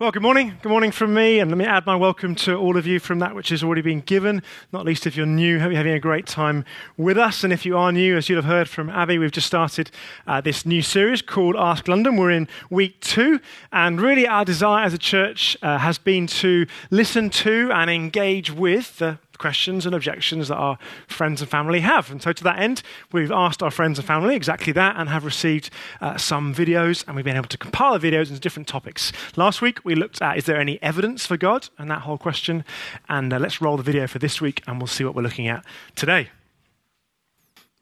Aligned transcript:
Well, 0.00 0.12
good 0.12 0.22
morning. 0.22 0.56
Good 0.62 0.68
morning 0.68 0.92
from 0.92 1.12
me, 1.12 1.40
and 1.40 1.50
let 1.50 1.58
me 1.58 1.64
add 1.64 1.84
my 1.84 1.96
welcome 1.96 2.36
to 2.36 2.54
all 2.54 2.76
of 2.76 2.86
you 2.86 3.00
from 3.00 3.18
that 3.18 3.34
which 3.34 3.48
has 3.48 3.64
already 3.64 3.82
been 3.82 4.00
given. 4.00 4.44
Not 4.72 4.84
least 4.84 5.08
if 5.08 5.16
you're 5.16 5.26
new, 5.26 5.58
hope 5.58 5.72
you're 5.72 5.76
having 5.76 5.92
a 5.92 5.98
great 5.98 6.24
time 6.24 6.64
with 6.96 7.18
us. 7.18 7.42
And 7.42 7.52
if 7.52 7.66
you 7.66 7.76
are 7.76 7.90
new, 7.90 8.16
as 8.16 8.28
you'll 8.28 8.42
have 8.42 8.48
heard 8.48 8.68
from 8.68 8.90
Abby, 8.90 9.18
we've 9.18 9.32
just 9.32 9.48
started 9.48 9.90
uh, 10.24 10.40
this 10.40 10.64
new 10.64 10.82
series 10.82 11.20
called 11.20 11.56
Ask 11.56 11.88
London. 11.88 12.16
We're 12.16 12.30
in 12.30 12.46
week 12.70 13.00
two, 13.00 13.40
and 13.72 14.00
really 14.00 14.24
our 14.24 14.44
desire 14.44 14.84
as 14.84 14.94
a 14.94 14.98
church 14.98 15.56
uh, 15.62 15.78
has 15.78 15.98
been 15.98 16.28
to 16.28 16.68
listen 16.92 17.28
to 17.30 17.72
and 17.72 17.90
engage 17.90 18.52
with 18.52 18.98
the 18.98 19.18
questions 19.38 19.86
and 19.86 19.94
objections 19.94 20.48
that 20.48 20.56
our 20.56 20.78
friends 21.06 21.40
and 21.40 21.50
family 21.50 21.80
have. 21.80 22.10
And 22.10 22.22
so, 22.22 22.32
to 22.32 22.44
that 22.44 22.58
end, 22.58 22.82
we've 23.12 23.30
asked 23.30 23.62
our 23.62 23.70
friends 23.70 23.98
and 23.98 24.06
family 24.06 24.36
exactly 24.36 24.72
that 24.74 24.96
and 24.96 25.08
have 25.08 25.24
received 25.24 25.70
uh, 26.00 26.16
some 26.16 26.54
videos, 26.54 27.04
and 27.06 27.16
we've 27.16 27.24
been 27.24 27.36
able 27.36 27.48
to 27.48 27.58
compile 27.58 27.98
the 27.98 28.10
videos 28.10 28.28
into 28.28 28.40
different 28.40 28.68
topics. 28.68 29.12
Last 29.36 29.62
week, 29.62 29.84
we 29.84 29.94
looked 29.94 30.20
at 30.20 30.36
is 30.36 30.44
there 30.44 30.60
any 30.60 30.80
evidence 30.82 31.26
for 31.26 31.36
God 31.36 31.68
and 31.78 31.90
that 31.90 32.02
whole 32.02 32.18
question. 32.18 32.64
And 33.08 33.32
uh, 33.32 33.38
let's 33.38 33.60
roll 33.60 33.76
the 33.76 33.82
video 33.82 34.06
for 34.06 34.18
this 34.18 34.40
week, 34.40 34.62
and 34.66 34.78
we'll 34.78 34.86
see 34.86 35.04
what 35.04 35.14
we're 35.14 35.22
looking 35.22 35.48
at 35.48 35.64
today. 35.94 36.30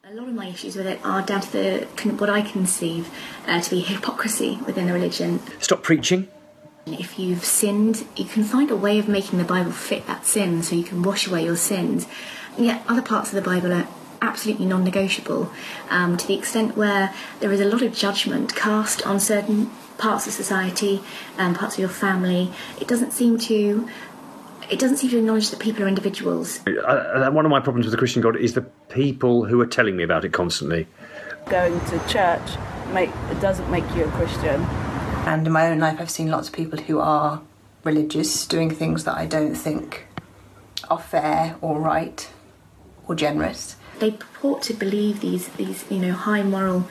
A 0.09 0.13
lot 0.13 0.29
of 0.29 0.33
my 0.35 0.47
issues 0.47 0.77
with 0.77 0.87
it 0.87 1.01
are 1.03 1.21
down 1.21 1.41
to 1.41 1.51
the, 1.51 1.87
what 2.17 2.29
I 2.29 2.41
conceive 2.41 3.09
uh, 3.45 3.59
to 3.59 3.69
be 3.69 3.81
hypocrisy 3.81 4.57
within 4.65 4.87
the 4.87 4.93
religion. 4.93 5.41
Stop 5.59 5.83
preaching 5.83 6.29
if 6.93 7.17
you've 7.19 7.43
sinned, 7.43 8.05
you 8.15 8.25
can 8.25 8.43
find 8.43 8.71
a 8.71 8.75
way 8.75 8.99
of 8.99 9.07
making 9.07 9.39
the 9.39 9.45
Bible 9.45 9.71
fit 9.71 10.07
that 10.07 10.25
sin 10.25 10.63
so 10.63 10.75
you 10.75 10.83
can 10.83 11.03
wash 11.03 11.27
away 11.27 11.43
your 11.43 11.55
sins. 11.55 12.07
And 12.55 12.65
yet, 12.65 12.83
other 12.87 13.01
parts 13.01 13.29
of 13.29 13.35
the 13.35 13.47
Bible 13.47 13.73
are 13.73 13.87
absolutely 14.21 14.65
non 14.65 14.83
negotiable 14.83 15.51
um, 15.89 16.17
to 16.17 16.27
the 16.27 16.33
extent 16.33 16.75
where 16.75 17.13
there 17.39 17.51
is 17.51 17.61
a 17.61 17.65
lot 17.65 17.81
of 17.81 17.93
judgment 17.93 18.55
cast 18.55 19.05
on 19.05 19.19
certain 19.19 19.69
parts 19.97 20.27
of 20.27 20.33
society 20.33 21.01
and 21.37 21.55
um, 21.55 21.55
parts 21.55 21.75
of 21.75 21.79
your 21.79 21.89
family. 21.89 22.51
It 22.79 22.87
doesn't 22.87 23.11
seem 23.11 23.37
to. 23.39 23.87
It 24.69 24.79
doesn't 24.79 24.97
seem 24.97 25.11
to 25.11 25.19
acknowledge 25.19 25.49
that 25.51 25.59
people 25.59 25.83
are 25.83 25.87
individuals. 25.87 26.59
Uh, 26.67 27.29
one 27.31 27.45
of 27.45 27.51
my 27.51 27.61
problems 27.61 27.85
with 27.85 27.91
the 27.93 27.97
Christian 27.97 28.21
God 28.21 28.35
is 28.35 28.53
the 28.53 28.63
people 28.89 29.45
who 29.45 29.61
are 29.61 29.65
telling 29.65 29.95
me 29.95 30.03
about 30.03 30.25
it 30.25 30.33
constantly. 30.33 30.87
Going 31.45 31.79
to 31.79 31.99
church 32.09 32.41
make, 32.93 33.09
doesn't 33.39 33.71
make 33.71 33.85
you 33.95 34.03
a 34.03 34.11
Christian 34.11 34.67
and 35.27 35.45
in 35.45 35.51
my 35.51 35.67
own 35.67 35.79
life, 35.79 35.97
I've 35.99 36.09
seen 36.09 36.31
lots 36.31 36.47
of 36.47 36.53
people 36.53 36.79
who 36.79 36.99
are 36.99 37.41
religious 37.83 38.47
doing 38.47 38.69
things 38.69 39.03
that 39.03 39.17
I 39.17 39.25
don't 39.25 39.55
think 39.55 40.07
are 40.89 40.99
fair 40.99 41.57
or 41.59 41.81
right 41.81 42.29
or 43.09 43.13
generous. 43.13 43.75
They 43.99 44.11
purport 44.11 44.61
to 44.63 44.73
believe 44.73 45.19
these, 45.19 45.49
these 45.49 45.83
you 45.91 45.99
know, 45.99 46.13
high 46.13 46.43
moral 46.43 46.87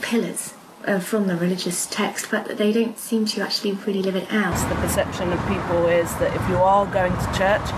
pillars 0.00 0.54
uh, 0.86 1.00
from 1.00 1.26
the 1.26 1.36
religious 1.36 1.84
text, 1.86 2.30
but 2.30 2.56
they 2.56 2.72
don't 2.72 2.98
seem 2.98 3.26
to 3.26 3.42
actually 3.42 3.72
really 3.72 4.00
live 4.00 4.16
it 4.16 4.32
out. 4.32 4.56
The 4.70 4.76
perception 4.76 5.30
of 5.30 5.38
people 5.46 5.86
is 5.88 6.14
that 6.16 6.34
if 6.34 6.48
you 6.48 6.56
are 6.56 6.86
going 6.86 7.12
to 7.12 7.26
church, 7.36 7.68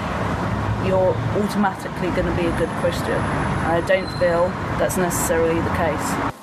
you're 0.86 1.14
automatically 1.42 2.10
going 2.10 2.26
to 2.26 2.40
be 2.40 2.46
a 2.46 2.56
good 2.56 2.70
Christian. 2.80 3.20
I 3.66 3.82
don't 3.88 4.08
feel 4.20 4.48
that's 4.78 4.96
necessarily 4.96 5.60
the 5.60 5.74
case 5.74 6.35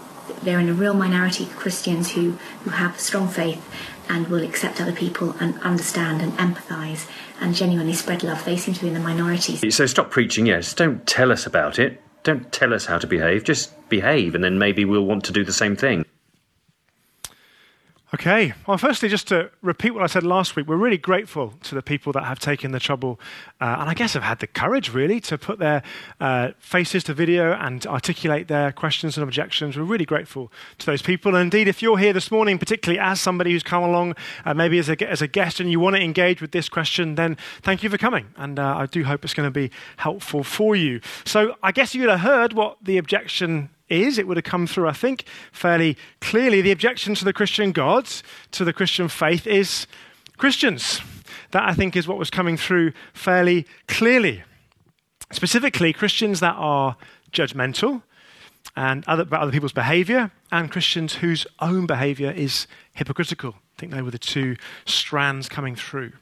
they're 0.44 0.60
in 0.60 0.70
a 0.70 0.74
real 0.74 0.94
minority 0.94 1.46
Christians 1.46 2.12
who, 2.12 2.32
who 2.64 2.72
have 2.72 3.00
strong 3.00 3.28
faith 3.28 3.64
and 4.10 4.28
will 4.28 4.44
accept 4.44 4.82
other 4.82 4.92
people 4.92 5.36
and 5.40 5.60
understand 5.62 6.22
and 6.22 6.34
empathise 6.34 7.10
and 7.40 7.56
genuinely 7.56 7.94
spread 7.94 8.24
love. 8.24 8.44
They 8.46 8.58
seem 8.58 8.74
to 8.74 8.82
be 8.82 8.88
in 8.88 8.94
the 8.94 9.00
minority. 9.00 9.70
So 9.70 9.86
stop 9.86 10.12
preaching, 10.12 10.46
yes. 10.46 10.74
Don't 10.74 11.06
tell 11.08 11.32
us 11.32 11.46
about 11.46 11.80
it. 11.80 12.02
Don't 12.24 12.52
tell 12.52 12.74
us 12.74 12.86
how 12.86 12.98
to 12.98 13.08
behave. 13.08 13.44
Just 13.44 13.74
behave, 13.90 14.34
and 14.36 14.44
then 14.44 14.58
maybe 14.58 14.86
we'll 14.86 15.06
want 15.06 15.26
to 15.26 15.34
do 15.34 15.44
the 15.44 15.54
same 15.54 15.76
thing. 15.76 16.06
Okay. 18.14 18.54
Well, 18.68 18.78
firstly, 18.78 19.10
just 19.10 19.28
to 19.30 19.50
repeat 19.64 19.90
what 19.90 20.04
I 20.04 20.06
said 20.06 20.24
last 20.24 20.56
week, 20.56 20.68
we're 20.68 20.76
really 20.76 21.00
grateful 21.00 21.56
to 21.64 21.74
the 21.74 21.82
people 21.82 22.14
that 22.14 22.26
have 22.26 22.38
taken 22.38 22.72
the 22.72 22.80
trouble 22.80 23.20
uh, 23.60 23.78
and 23.80 23.90
I 23.90 23.96
guess 23.96 24.14
have 24.14 24.22
had 24.22 24.38
the 24.38 24.46
courage, 24.46 24.94
really, 24.94 25.20
to 25.22 25.36
put 25.36 25.58
their 25.58 25.82
uh, 26.20 26.52
faces 26.60 27.04
to 27.06 27.16
video 27.16 27.54
and 27.54 27.84
articulate 27.88 28.50
their 28.50 28.72
questions 28.72 29.18
and 29.18 29.24
objections. 29.24 29.76
We're 29.76 29.84
really 29.84 30.06
grateful 30.06 30.52
to 30.78 30.86
those 30.86 31.02
people. 31.02 31.34
And 31.34 31.42
indeed, 31.42 31.68
if 31.68 31.82
you're 31.82 31.98
here 31.98 32.14
this 32.14 32.30
morning, 32.30 32.60
particularly 32.60 33.00
as 33.00 33.20
somebody 33.20 33.52
who's 33.52 33.64
come 33.64 33.82
along, 33.82 34.16
uh, 34.46 34.54
maybe 34.54 34.78
as 34.78 34.90
a, 34.90 35.10
as 35.10 35.24
a 35.24 35.28
guest, 35.28 35.60
and 35.60 35.72
you 35.72 35.80
want 35.80 35.96
to 35.96 36.02
engage 36.02 36.40
with 36.40 36.52
this 36.52 36.70
question, 36.70 37.16
then 37.16 37.36
thank 37.64 37.82
you 37.82 37.90
for 37.90 37.98
coming. 37.98 38.28
And 38.38 38.60
uh, 38.60 38.78
I 38.78 38.86
do 38.86 39.06
hope 39.06 39.26
it's 39.26 39.34
going 39.34 39.48
to 39.48 39.52
be 39.52 39.72
helpful 39.98 40.44
for 40.44 40.76
you. 40.76 41.02
So 41.26 41.56
I 41.64 41.72
guess 41.72 41.96
you 41.96 42.02
would 42.02 42.12
have 42.12 42.20
heard 42.20 42.54
what 42.54 42.78
the 42.80 43.00
objection 43.00 43.72
is. 43.94 44.18
It 44.18 44.28
would 44.28 44.38
have 44.38 44.44
come 44.44 44.68
through, 44.68 44.88
I 44.88 44.94
think, 44.94 45.26
fairly 45.52 45.98
clearly. 46.20 46.62
The 46.62 46.72
objection 46.72 47.16
to 47.16 47.26
the 47.26 47.34
Christian 47.34 47.72
gods, 47.72 48.24
to 48.52 48.66
the 48.66 48.74
Christian 48.74 49.08
faith, 49.08 49.48
is 49.48 49.88
Christians. 50.38 51.02
That, 51.52 51.64
I 51.64 51.74
think, 51.74 51.96
is 51.96 52.08
what 52.08 52.18
was 52.18 52.30
coming 52.30 52.58
through 52.58 52.94
fairly 53.14 53.66
clearly. 53.88 54.44
Specifically, 55.32 55.94
Christians 55.94 56.40
that 56.42 56.56
are 56.58 56.98
judgmental 57.32 58.02
and 58.76 59.04
other, 59.08 59.24
about 59.24 59.42
other 59.42 59.52
people's 59.52 59.74
behavior, 59.74 60.32
and 60.52 60.72
Christians 60.72 61.16
whose 61.16 61.46
own 61.60 61.86
behavior 61.86 62.32
is 62.32 62.68
hypocritical. 62.94 63.56
I 63.76 63.80
think 63.80 63.92
they 63.92 64.02
were 64.02 64.12
the 64.12 64.18
two 64.18 64.56
strands 64.86 65.50
coming 65.50 65.76
through. 65.76 66.14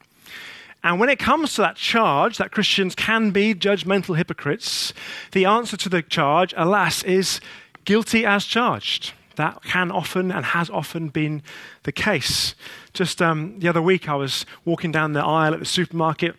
And 0.84 1.00
when 1.00 1.10
it 1.10 1.20
comes 1.20 1.54
to 1.56 1.62
that 1.62 1.76
charge 1.76 2.38
that 2.38 2.52
Christians 2.52 2.96
can 2.96 3.32
be 3.32 3.54
judgmental 3.54 4.18
hypocrites, 4.18 4.94
the 5.32 5.46
answer 5.46 5.78
to 5.78 5.90
the 5.90 6.02
charge, 6.02 6.54
alas, 6.58 7.04
is 7.04 7.40
guilty 7.86 8.26
as 8.26 8.46
charged. 8.46 9.14
That 9.36 9.64
can 9.64 9.92
often 9.92 10.32
and 10.32 10.46
has 10.46 10.70
often 10.70 11.08
been 11.08 11.42
the 11.84 11.92
case. 11.92 12.54
Just 12.94 13.22
um, 13.22 13.60
the 13.60 13.68
other 13.68 13.82
week, 13.82 14.10
I 14.10 14.16
was 14.16 14.46
walking 14.66 14.92
down 14.92 15.14
the 15.14 15.24
aisle 15.24 15.54
at 15.54 15.60
the 15.60 15.66
supermarket 15.66 16.36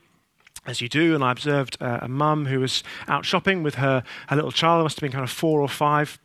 as 0.65 0.81
you 0.81 0.89
do, 0.89 1.15
and 1.15 1.25
I 1.25 1.33
observed 1.33 1.77
uh, 1.81 2.01
a 2.03 2.09
mum 2.09 2.47
who 2.47 2.61
was 2.61 2.85
out 3.09 3.25
shopping 3.25 3.63
with 3.63 3.77
her, 3.77 4.05
her 4.29 4.37
little 4.37 4.53
child, 4.53 4.85
must 4.85 4.99
have 4.99 5.01
been 5.03 5.13
kind 5.13 5.25
of 5.25 5.31
four 5.31 5.61
or 5.61 5.69
five. 5.69 6.19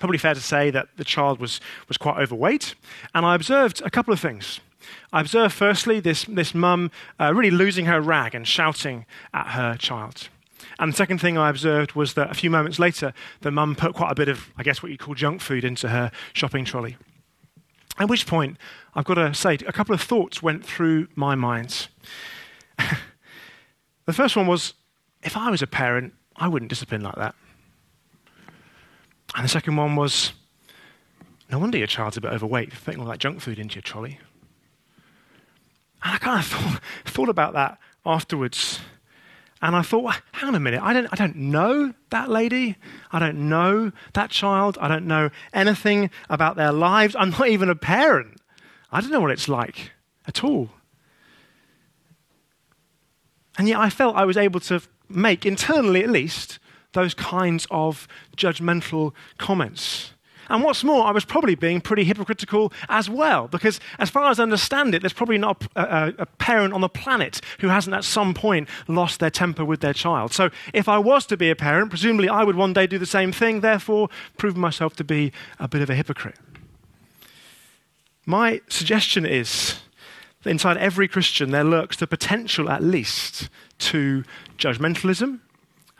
Probably 0.00 0.18
fair 0.18 0.34
to 0.34 0.40
say 0.40 0.70
that 0.70 0.88
the 0.96 1.04
child 1.04 1.38
was, 1.38 1.60
was 1.86 1.96
quite 1.96 2.18
overweight. 2.18 2.74
And 3.14 3.24
I 3.24 3.34
observed 3.34 3.82
a 3.84 3.90
couple 3.90 4.12
of 4.12 4.18
things. 4.18 4.60
I 5.12 5.20
observed, 5.20 5.54
firstly, 5.54 6.00
this, 6.00 6.24
this 6.24 6.54
mum 6.54 6.90
uh, 7.20 7.32
really 7.34 7.50
losing 7.50 7.84
her 7.84 8.00
rag 8.00 8.34
and 8.34 8.48
shouting 8.48 9.06
at 9.32 9.48
her 9.48 9.76
child. 9.76 10.28
And 10.80 10.92
the 10.92 10.96
second 10.96 11.18
thing 11.18 11.36
I 11.36 11.50
observed 11.50 11.92
was 11.92 12.14
that 12.14 12.30
a 12.30 12.34
few 12.34 12.48
moments 12.48 12.78
later, 12.78 13.12
the 13.42 13.50
mum 13.50 13.76
put 13.76 13.94
quite 13.94 14.10
a 14.10 14.14
bit 14.14 14.28
of, 14.28 14.48
I 14.56 14.62
guess, 14.62 14.82
what 14.82 14.90
you 14.90 14.96
call 14.96 15.14
junk 15.14 15.42
food 15.42 15.62
into 15.62 15.88
her 15.88 16.10
shopping 16.32 16.64
trolley. 16.64 16.96
At 17.98 18.08
which 18.08 18.26
point, 18.26 18.56
I've 18.94 19.04
got 19.04 19.14
to 19.14 19.34
say, 19.34 19.58
a 19.66 19.72
couple 19.72 19.94
of 19.94 20.00
thoughts 20.00 20.42
went 20.42 20.64
through 20.64 21.08
my 21.14 21.34
mind. 21.34 21.88
the 24.06 24.12
first 24.14 24.36
one 24.36 24.46
was 24.46 24.72
if 25.22 25.36
I 25.36 25.50
was 25.50 25.60
a 25.60 25.66
parent, 25.66 26.14
I 26.34 26.48
wouldn't 26.48 26.70
discipline 26.70 27.02
like 27.02 27.16
that. 27.16 27.34
And 29.36 29.44
the 29.44 29.48
second 29.48 29.76
one 29.76 29.96
was 29.96 30.32
no 31.50 31.58
wonder 31.58 31.76
your 31.76 31.88
child's 31.88 32.16
a 32.16 32.22
bit 32.22 32.32
overweight, 32.32 32.72
for 32.72 32.84
putting 32.86 33.00
all 33.00 33.08
that 33.08 33.18
junk 33.18 33.42
food 33.42 33.58
into 33.58 33.74
your 33.74 33.82
trolley. 33.82 34.18
And 36.02 36.14
I 36.14 36.18
kind 36.18 36.40
of 36.40 36.46
thought, 36.50 36.80
thought 37.04 37.28
about 37.28 37.52
that 37.52 37.78
afterwards. 38.06 38.80
And 39.62 39.76
I 39.76 39.82
thought, 39.82 40.02
well, 40.02 40.16
hang 40.32 40.48
on 40.48 40.54
a 40.54 40.60
minute, 40.60 40.80
I 40.82 40.92
don't, 40.92 41.08
I 41.12 41.16
don't 41.16 41.36
know 41.36 41.92
that 42.10 42.30
lady. 42.30 42.76
I 43.12 43.18
don't 43.18 43.48
know 43.48 43.92
that 44.14 44.30
child. 44.30 44.78
I 44.80 44.88
don't 44.88 45.06
know 45.06 45.30
anything 45.52 46.10
about 46.30 46.56
their 46.56 46.72
lives. 46.72 47.14
I'm 47.18 47.30
not 47.30 47.48
even 47.48 47.68
a 47.68 47.74
parent. 47.74 48.40
I 48.90 49.00
don't 49.00 49.10
know 49.10 49.20
what 49.20 49.30
it's 49.30 49.48
like 49.48 49.92
at 50.26 50.42
all. 50.42 50.70
And 53.58 53.68
yet 53.68 53.78
I 53.78 53.90
felt 53.90 54.16
I 54.16 54.24
was 54.24 54.38
able 54.38 54.60
to 54.60 54.80
make, 55.08 55.44
internally 55.44 56.02
at 56.02 56.10
least, 56.10 56.58
those 56.92 57.12
kinds 57.12 57.66
of 57.70 58.08
judgmental 58.36 59.12
comments. 59.36 60.12
And 60.50 60.64
what's 60.64 60.82
more, 60.82 61.06
I 61.06 61.12
was 61.12 61.24
probably 61.24 61.54
being 61.54 61.80
pretty 61.80 62.02
hypocritical 62.02 62.72
as 62.88 63.08
well, 63.08 63.46
because 63.46 63.78
as 64.00 64.10
far 64.10 64.30
as 64.30 64.40
I 64.40 64.42
understand 64.42 64.96
it, 64.96 65.00
there's 65.00 65.12
probably 65.12 65.38
not 65.38 65.64
a, 65.76 66.12
a, 66.18 66.26
parent 66.26 66.74
on 66.74 66.80
the 66.80 66.88
planet 66.88 67.40
who 67.60 67.68
hasn't 67.68 67.94
at 67.94 68.02
some 68.02 68.34
point 68.34 68.68
lost 68.88 69.20
their 69.20 69.30
temper 69.30 69.64
with 69.64 69.80
their 69.80 69.94
child. 69.94 70.32
So 70.34 70.50
if 70.74 70.88
I 70.88 70.98
was 70.98 71.24
to 71.26 71.36
be 71.36 71.50
a 71.50 71.56
parent, 71.56 71.90
presumably 71.90 72.28
I 72.28 72.42
would 72.42 72.56
one 72.56 72.72
day 72.72 72.88
do 72.88 72.98
the 72.98 73.06
same 73.06 73.30
thing, 73.30 73.60
therefore 73.60 74.08
proving 74.38 74.60
myself 74.60 74.96
to 74.96 75.04
be 75.04 75.32
a 75.60 75.68
bit 75.68 75.82
of 75.82 75.88
a 75.88 75.94
hypocrite. 75.94 76.36
My 78.26 78.60
suggestion 78.68 79.24
is 79.24 79.80
that 80.42 80.50
inside 80.50 80.78
every 80.78 81.06
Christian 81.06 81.52
there 81.52 81.64
lurks 81.64 81.96
the 81.96 82.08
potential, 82.08 82.68
at 82.68 82.82
least, 82.82 83.48
to 83.78 84.24
judgmentalism 84.58 85.38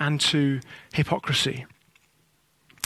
and 0.01 0.21
to 0.23 0.61
hypocrisy. 0.93 1.67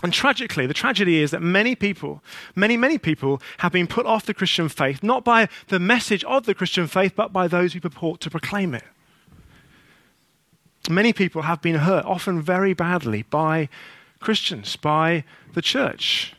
And 0.05 0.13
tragically, 0.13 0.67
the 0.67 0.75
tragedy 0.75 1.23
is 1.23 1.31
that 1.31 1.41
many 1.41 1.75
people, 1.75 2.23
many, 2.55 2.77
many 2.77 2.99
people 2.99 3.41
have 3.59 3.73
been 3.73 3.87
put 3.87 4.05
off 4.05 4.27
the 4.27 4.35
Christian 4.35 4.69
faith, 4.69 5.03
not 5.03 5.25
by 5.25 5.49
the 5.69 5.79
message 5.79 6.23
of 6.25 6.45
the 6.45 6.55
Christian 6.55 6.87
faith, 6.87 7.15
but 7.17 7.33
by 7.33 7.49
those 7.49 7.73
who 7.73 7.81
purport 7.81 8.21
to 8.21 8.29
proclaim 8.29 8.75
it. 8.75 8.85
Many 10.91 11.15
people 11.15 11.41
have 11.41 11.63
been 11.63 11.77
hurt, 11.77 12.05
often 12.05 12.43
very 12.43 12.75
badly, 12.75 13.23
by 13.23 13.71
Christians, 14.21 14.77
by 14.77 15.25
the 15.55 15.63
church. 15.63 16.35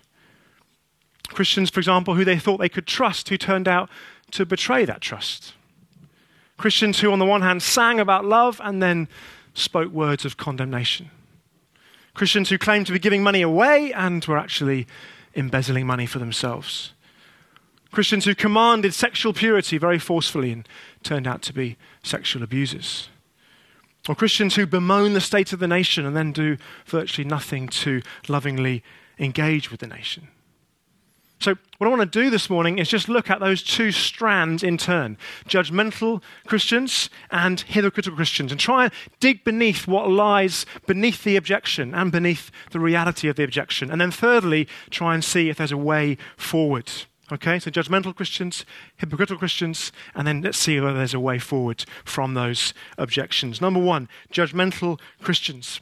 Christians, 1.30 1.72
for 1.72 1.80
example, 1.80 2.14
who 2.14 2.24
they 2.24 2.38
thought 2.38 2.58
they 2.58 2.70
could 2.70 2.86
trust, 2.86 3.30
who 3.30 3.38
turned 3.38 3.68
out 3.68 3.90
to 4.30 4.46
betray 4.46 4.86
that 4.86 5.02
trust. 5.02 5.54
Christians 6.58 7.00
who, 7.00 7.12
on 7.12 7.18
the 7.18 7.26
one 7.26 7.42
hand, 7.42 7.64
sang 7.64 8.00
about 8.00 8.26
love 8.26 8.62
and 8.64 8.80
then 8.80 9.08
spoke 9.56 9.92
words 9.92 10.24
of 10.24 10.38
condemnation. 10.38 11.10
Christians 12.16 12.50
who 12.50 12.58
claimed 12.58 12.88
to 12.88 12.94
be 12.94 13.00
giving 13.00 13.22
money 13.22 13.42
away 13.42 13.94
and 13.94 14.26
were 14.26 14.38
actually 14.38 14.88
embezzling 15.36 15.86
money 15.86 16.06
for 16.06 16.18
themselves. 16.18 16.94
Christians 17.92 18.26
who 18.26 18.34
commanded 18.34 18.94
sexual 18.94 19.34
purity 19.34 19.78
very 19.78 20.00
forcefully 20.00 20.52
and 20.52 20.68
turned 21.04 21.28
out 21.28 21.42
to 21.44 21.54
be 21.54 21.78
sexual 22.04 22.42
abusers. 22.42 23.10
Or 24.08 24.16
Christians 24.16 24.56
who 24.56 24.66
bemoan 24.66 25.14
the 25.14 25.22
state 25.22 25.54
of 25.54 25.60
the 25.60 25.68
nation 25.68 26.06
and 26.06 26.16
then 26.16 26.32
do 26.32 26.58
virtually 26.86 27.28
nothing 27.28 27.68
to 27.70 28.02
lovingly 28.28 28.84
engage 29.20 29.72
with 29.72 29.82
the 29.82 29.88
nation. 29.88 30.28
So, 31.40 31.56
what 31.78 31.88
I 31.88 31.90
want 31.90 32.12
to 32.12 32.24
do 32.24 32.30
this 32.30 32.50
morning 32.50 32.80
is 32.80 32.88
just 32.88 33.10
look 33.10 33.30
at 33.30 33.40
those 33.40 33.62
two 33.62 33.92
strands 33.92 34.64
in 34.64 34.78
turn 34.78 35.18
judgmental 35.48 36.22
Christians 36.48 37.10
and 37.30 37.60
hypocritical 37.60 38.16
Christians 38.16 38.52
and 38.52 38.60
try 38.60 38.86
and 38.86 38.94
dig 39.20 39.44
beneath 39.44 39.88
what 39.88 40.10
lies 40.10 40.66
beneath 40.88 41.24
the 41.24 41.36
objection 41.36 41.94
and 41.94 42.12
beneath 42.12 42.52
the 42.72 42.80
reality 42.80 43.28
of 43.28 43.36
the 43.36 43.44
objection. 43.44 43.92
And 43.92 44.00
then, 44.00 44.12
thirdly, 44.12 44.68
try 44.90 45.14
and 45.14 45.24
see 45.24 45.50
if 45.50 45.58
there's 45.58 45.72
a 45.72 45.78
way 45.78 46.18
forward. 46.38 46.92
Okay, 47.32 47.58
so 47.58 47.72
judgmental 47.72 48.16
Christians, 48.16 48.66
hypocritical 48.98 49.40
Christians, 49.40 49.92
and 50.14 50.28
then 50.28 50.42
let's 50.42 50.60
see 50.60 50.80
whether 50.80 50.98
there's 50.98 51.16
a 51.16 51.20
way 51.20 51.40
forward 51.40 51.84
from 52.04 52.36
those 52.36 52.74
objections. 53.00 53.60
Number 53.60 53.80
one, 53.80 54.08
judgmental 54.32 55.00
Christians. 55.22 55.82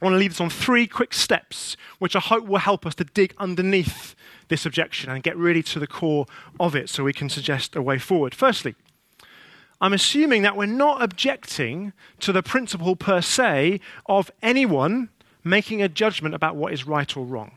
I 0.00 0.04
want 0.04 0.14
to 0.14 0.18
leave 0.18 0.30
this 0.30 0.40
on 0.40 0.50
three 0.50 0.86
quick 0.86 1.12
steps, 1.12 1.76
which 1.98 2.14
I 2.14 2.20
hope 2.20 2.46
will 2.46 2.58
help 2.58 2.86
us 2.86 2.94
to 2.96 3.04
dig 3.04 3.34
underneath 3.38 4.14
this 4.48 4.66
objection 4.66 5.10
and 5.10 5.22
get 5.22 5.36
really 5.36 5.62
to 5.64 5.78
the 5.78 5.86
core 5.86 6.26
of 6.58 6.74
it 6.74 6.88
so 6.88 7.04
we 7.04 7.12
can 7.12 7.28
suggest 7.28 7.76
a 7.76 7.82
way 7.82 7.98
forward. 7.98 8.34
Firstly, 8.34 8.74
I'm 9.80 9.92
assuming 9.92 10.42
that 10.42 10.56
we're 10.56 10.66
not 10.66 11.02
objecting 11.02 11.92
to 12.20 12.32
the 12.32 12.42
principle 12.42 12.96
per 12.96 13.20
se 13.20 13.80
of 14.06 14.30
anyone 14.42 15.10
making 15.44 15.80
a 15.82 15.88
judgment 15.88 16.34
about 16.34 16.56
what 16.56 16.72
is 16.72 16.86
right 16.86 17.16
or 17.16 17.24
wrong. 17.24 17.52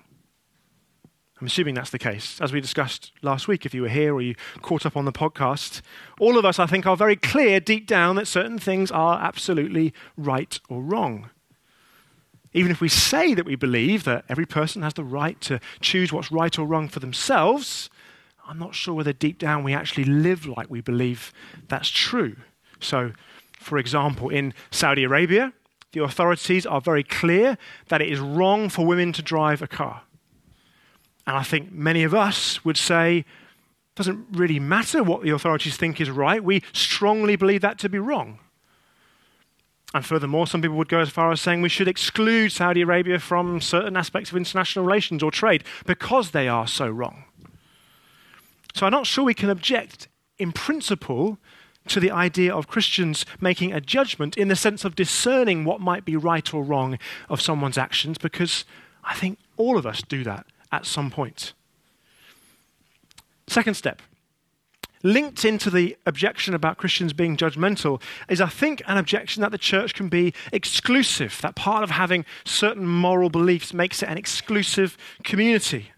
I'm 1.39 1.47
assuming 1.47 1.73
that's 1.73 1.89
the 1.89 1.97
case. 1.97 2.39
As 2.39 2.53
we 2.53 2.61
discussed 2.61 3.11
last 3.23 3.47
week, 3.47 3.65
if 3.65 3.73
you 3.73 3.81
were 3.81 3.89
here 3.89 4.13
or 4.13 4.21
you 4.21 4.35
caught 4.61 4.85
up 4.85 4.95
on 4.95 5.05
the 5.05 5.11
podcast, 5.11 5.81
all 6.19 6.38
of 6.38 6.45
us, 6.45 6.59
I 6.59 6.67
think, 6.67 6.85
are 6.85 6.95
very 6.95 7.15
clear 7.15 7.59
deep 7.59 7.88
down 7.88 8.15
that 8.17 8.27
certain 8.27 8.59
things 8.59 8.91
are 8.91 9.19
absolutely 9.19 9.91
right 10.15 10.59
or 10.69 10.83
wrong. 10.83 11.31
Even 12.53 12.71
if 12.71 12.81
we 12.81 12.89
say 12.89 13.33
that 13.33 13.45
we 13.45 13.56
believe 13.56 14.03
that 14.03 14.25
every 14.27 14.45
person 14.45 14.81
has 14.81 14.94
the 14.94 15.03
right 15.03 15.39
to 15.42 15.59
choose 15.80 16.12
what's 16.12 16.31
right 16.31 16.57
or 16.59 16.65
wrong 16.65 16.89
for 16.89 17.00
themselves, 17.00 17.89
I'm 18.48 18.59
not 18.59 18.75
sure 18.75 18.94
whether 18.94 19.13
deep 19.13 19.38
down 19.38 19.63
we 19.63 19.74
actually 19.74 20.03
live 20.03 20.45
like 20.45 20.69
we 20.69 20.81
believe 20.81 21.31
that's 21.69 21.89
true. 21.89 22.36
So, 22.80 23.13
for 23.57 23.77
example, 23.77 24.30
in 24.30 24.53
Saudi 24.71 25.03
Arabia, 25.03 25.53
the 25.94 26.03
authorities 26.03 26.65
are 26.65 26.81
very 26.81 27.03
clear 27.03 27.57
that 27.88 28.01
it 28.01 28.09
is 28.09 28.19
wrong 28.19 28.69
for 28.69 28.86
women 28.86 29.13
to 29.13 29.21
drive 29.21 29.62
a 29.62 29.68
car. 29.68 30.03
And 31.27 31.38
I 31.38 31.44
think 31.44 31.71
many 31.71 32.03
of 32.03 32.13
us 32.13 32.65
would 32.65 32.77
say, 32.77 33.19
it 33.19 33.95
doesn't 33.95 34.25
really 34.31 34.59
matter 34.59 35.03
what 35.03 35.21
the 35.21 35.30
authorities 35.30 35.77
think 35.77 36.01
is 36.01 36.09
right. 36.09 36.44
We 36.44 36.63
strongly 36.74 37.36
believe 37.36 37.62
that 37.62 37.77
to 37.80 37.89
be 37.89 38.00
wrong. 38.00 38.39
And 39.93 40.05
furthermore, 40.05 40.47
some 40.47 40.61
people 40.61 40.77
would 40.77 40.88
go 40.88 40.99
as 40.99 41.09
far 41.09 41.31
as 41.31 41.41
saying 41.41 41.61
we 41.61 41.69
should 41.69 41.88
exclude 41.88 42.51
Saudi 42.51 42.81
Arabia 42.81 43.19
from 43.19 43.59
certain 43.59 43.97
aspects 43.97 44.31
of 44.31 44.38
international 44.38 44.85
relations 44.85 45.21
or 45.21 45.31
trade 45.31 45.63
because 45.85 46.31
they 46.31 46.47
are 46.47 46.67
so 46.67 46.89
wrong. 46.89 47.25
So 48.73 48.85
I'm 48.85 48.91
not 48.91 49.05
sure 49.05 49.25
we 49.25 49.33
can 49.33 49.49
object 49.49 50.07
in 50.39 50.53
principle 50.53 51.38
to 51.88 51.99
the 51.99 52.11
idea 52.11 52.53
of 52.53 52.67
Christians 52.67 53.25
making 53.41 53.73
a 53.73 53.81
judgment 53.81 54.38
in 54.38 54.47
the 54.47 54.55
sense 54.55 54.85
of 54.85 54.95
discerning 54.95 55.65
what 55.65 55.81
might 55.81 56.05
be 56.05 56.15
right 56.15 56.53
or 56.53 56.63
wrong 56.63 56.97
of 57.27 57.41
someone's 57.41 57.77
actions 57.77 58.17
because 58.17 58.65
I 59.03 59.15
think 59.15 59.39
all 59.57 59.77
of 59.77 59.85
us 59.85 60.01
do 60.01 60.23
that 60.23 60.45
at 60.71 60.85
some 60.85 61.09
point. 61.09 61.53
Second 63.47 63.73
step. 63.73 64.01
Linked 65.03 65.45
into 65.45 65.69
the 65.69 65.98
objection 66.06 66.53
about 66.53 66.77
Christians 66.77 67.13
being 67.13 67.36
judgmental 67.36 68.01
is, 68.30 68.39
I 68.39 68.50
think, 68.50 68.81
an 68.86 68.98
objection 68.98 69.42
that 69.42 69.51
the 69.51 69.57
church 69.57 69.94
can 69.94 70.09
be 70.09 70.33
exclusive, 70.51 71.39
that 71.42 71.56
part 71.56 71.83
of 71.83 71.89
having 71.89 72.25
certain 72.45 72.86
moral 72.86 73.30
beliefs 73.30 73.74
makes 73.74 74.03
it 74.03 74.09
an 74.09 74.18
exclusive 74.18 74.98
community. 75.24 75.92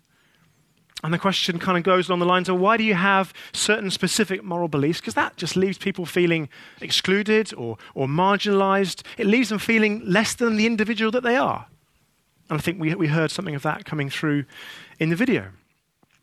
And 1.03 1.13
the 1.13 1.19
question 1.19 1.59
kind 1.59 1.77
of 1.77 1.83
goes 1.83 2.07
along 2.07 2.19
the 2.19 2.25
lines 2.25 2.47
of 2.47 2.57
why 2.57 2.77
do 2.77 2.83
you 2.83 2.93
have 2.93 3.33
certain 3.51 3.91
specific 3.91 4.41
moral 4.41 4.69
beliefs? 4.69 5.01
Because 5.01 5.15
that 5.15 5.35
just 5.35 5.57
leaves 5.57 5.77
people 5.77 6.05
feeling 6.05 6.47
excluded 6.79 7.53
or, 7.55 7.77
or 7.93 8.07
marginalized. 8.07 9.03
It 9.17 9.27
leaves 9.27 9.49
them 9.49 9.59
feeling 9.59 10.01
less 10.05 10.33
than 10.33 10.55
the 10.55 10.65
individual 10.65 11.11
that 11.11 11.23
they 11.23 11.35
are. 11.35 11.67
And 12.49 12.57
I 12.57 12.61
think 12.61 12.79
we, 12.79 12.95
we 12.95 13.07
heard 13.07 13.31
something 13.31 13.55
of 13.55 13.63
that 13.63 13.83
coming 13.83 14.09
through 14.09 14.45
in 14.97 15.09
the 15.09 15.17
video. 15.17 15.49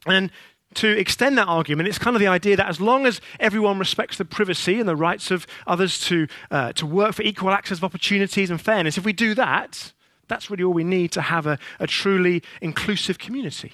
And 0.06 0.30
to 0.74 0.88
extend 0.88 1.36
that 1.38 1.48
argument, 1.48 1.88
it's 1.88 1.98
kind 1.98 2.14
of 2.14 2.20
the 2.20 2.28
idea 2.28 2.56
that 2.56 2.68
as 2.68 2.80
long 2.80 3.06
as 3.06 3.20
everyone 3.40 3.78
respects 3.78 4.18
the 4.18 4.24
privacy 4.24 4.78
and 4.78 4.88
the 4.88 4.96
rights 4.96 5.30
of 5.30 5.46
others 5.66 5.98
to, 6.00 6.28
uh, 6.50 6.72
to 6.74 6.86
work 6.86 7.14
for 7.14 7.22
equal 7.22 7.50
access 7.50 7.78
of 7.78 7.84
opportunities 7.84 8.50
and 8.50 8.60
fairness, 8.60 8.96
if 8.96 9.04
we 9.04 9.12
do 9.12 9.34
that, 9.34 9.92
that's 10.28 10.48
really 10.48 10.62
all 10.62 10.72
we 10.72 10.84
need 10.84 11.10
to 11.12 11.22
have 11.22 11.46
a, 11.46 11.58
a 11.80 11.86
truly 11.86 12.42
inclusive 12.60 13.18
community. 13.18 13.72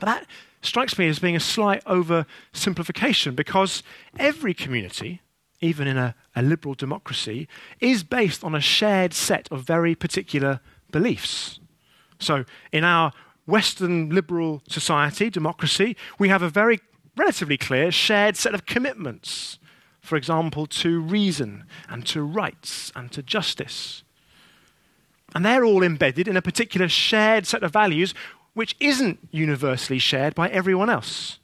But 0.00 0.06
that 0.06 0.26
strikes 0.60 0.98
me 0.98 1.08
as 1.08 1.20
being 1.20 1.36
a 1.36 1.40
slight 1.40 1.84
oversimplification 1.84 3.36
because 3.36 3.84
every 4.18 4.54
community, 4.54 5.22
even 5.60 5.86
in 5.86 5.96
a, 5.96 6.16
a 6.34 6.42
liberal 6.42 6.74
democracy, 6.74 7.48
is 7.80 8.02
based 8.02 8.42
on 8.42 8.54
a 8.54 8.60
shared 8.60 9.14
set 9.14 9.46
of 9.52 9.62
very 9.62 9.94
particular 9.94 10.60
beliefs. 10.90 11.60
So, 12.18 12.44
in 12.72 12.82
our 12.82 13.12
Western 13.46 14.10
liberal 14.10 14.62
society, 14.68 15.30
democracy, 15.30 15.96
we 16.18 16.28
have 16.28 16.42
a 16.42 16.50
very 16.50 16.80
relatively 17.16 17.56
clear 17.56 17.90
shared 17.90 18.36
set 18.36 18.54
of 18.54 18.66
commitments. 18.66 19.58
For 20.00 20.16
example, 20.16 20.66
to 20.66 21.00
reason 21.00 21.64
and 21.88 22.06
to 22.06 22.22
rights 22.22 22.92
and 22.94 23.10
to 23.12 23.22
justice. 23.22 24.04
And 25.34 25.44
they're 25.44 25.64
all 25.64 25.82
embedded 25.82 26.28
in 26.28 26.36
a 26.36 26.42
particular 26.42 26.88
shared 26.88 27.46
set 27.46 27.62
of 27.62 27.72
values 27.72 28.14
which 28.54 28.76
isn't 28.80 29.18
universally 29.32 29.98
shared 29.98 30.34
by 30.34 30.48
everyone 30.48 30.88
else. 30.88 31.38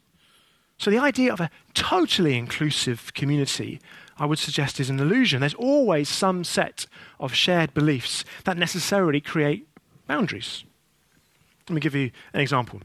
So 0.77 0.89
the 0.89 0.97
idea 0.97 1.31
of 1.31 1.39
a 1.39 1.51
totally 1.73 2.37
inclusive 2.37 3.13
community, 3.13 3.79
I 4.17 4.25
would 4.25 4.39
suggest, 4.39 4.79
is 4.79 4.89
an 4.89 4.99
illusion. 4.99 5.41
There's 5.41 5.53
always 5.53 6.09
some 6.09 6.43
set 6.43 6.87
of 7.19 7.33
shared 7.33 7.73
beliefs 7.73 8.25
that 8.45 8.57
necessarily 8.57 9.21
create 9.21 9.67
boundaries. 10.07 10.63
Let 11.69 11.75
me 11.75 11.81
give 11.81 11.95
you 11.95 12.11
an 12.33 12.41
example. 12.41 12.81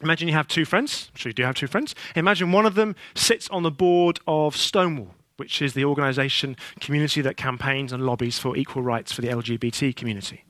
Imagine 0.00 0.28
you 0.28 0.34
have 0.34 0.48
two 0.48 0.64
friends. 0.64 1.10
I'm 1.12 1.18
sure 1.18 1.30
you 1.30 1.34
do 1.34 1.42
have 1.42 1.54
two 1.54 1.66
friends. 1.66 1.94
Imagine 2.14 2.52
one 2.52 2.66
of 2.66 2.74
them 2.74 2.94
sits 3.14 3.48
on 3.50 3.62
the 3.62 3.70
board 3.70 4.20
of 4.26 4.56
Stonewall, 4.56 5.14
which 5.36 5.60
is 5.60 5.74
the 5.74 5.84
organization, 5.84 6.56
community 6.80 7.20
that 7.20 7.36
campaigns 7.36 7.92
and 7.92 8.04
lobbies 8.04 8.38
for 8.38 8.56
equal 8.56 8.82
rights 8.82 9.12
for 9.12 9.22
the 9.22 9.28
LGBT 9.28 9.94
community. 9.96 10.44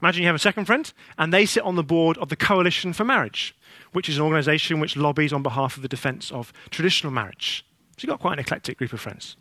Imagine 0.00 0.22
you 0.22 0.28
have 0.28 0.36
a 0.36 0.40
second 0.40 0.64
friend, 0.64 0.92
and 1.18 1.32
they 1.32 1.44
sit 1.44 1.62
on 1.64 1.74
the 1.74 1.82
board 1.82 2.16
of 2.18 2.28
the 2.28 2.36
Coalition 2.36 2.92
for 2.92 3.04
Marriage, 3.04 3.56
which 3.92 4.08
is 4.08 4.16
an 4.16 4.22
organization 4.22 4.78
which 4.78 4.96
lobbies 4.96 5.32
on 5.32 5.42
behalf 5.42 5.76
of 5.76 5.82
the 5.82 5.88
defense 5.88 6.30
of 6.30 6.52
traditional 6.70 7.12
marriage. 7.12 7.64
So 7.96 8.02
you've 8.02 8.10
got 8.10 8.20
quite 8.20 8.34
an 8.34 8.38
eclectic 8.38 8.78
group 8.78 8.92
of 8.92 9.00
friends. 9.00 9.36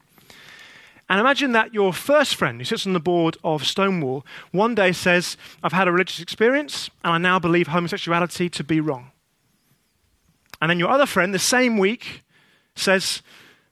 And 1.09 1.21
imagine 1.21 1.53
that 1.53 1.73
your 1.73 1.93
first 1.93 2.35
friend, 2.35 2.59
who 2.59 2.65
sits 2.65 2.85
on 2.85 2.93
the 2.93 2.99
board 2.99 3.37
of 3.43 3.65
Stonewall, 3.65 4.25
one 4.51 4.75
day 4.75 4.91
says, 4.91 5.37
I've 5.63 5.71
had 5.71 5.87
a 5.87 5.91
religious 5.91 6.19
experience 6.19 6.89
and 7.03 7.13
I 7.13 7.17
now 7.17 7.39
believe 7.39 7.67
homosexuality 7.67 8.49
to 8.49 8.63
be 8.63 8.81
wrong. 8.81 9.11
And 10.61 10.69
then 10.69 10.79
your 10.79 10.89
other 10.89 11.05
friend, 11.05 11.33
the 11.33 11.39
same 11.39 11.77
week, 11.77 12.23
says, 12.75 13.21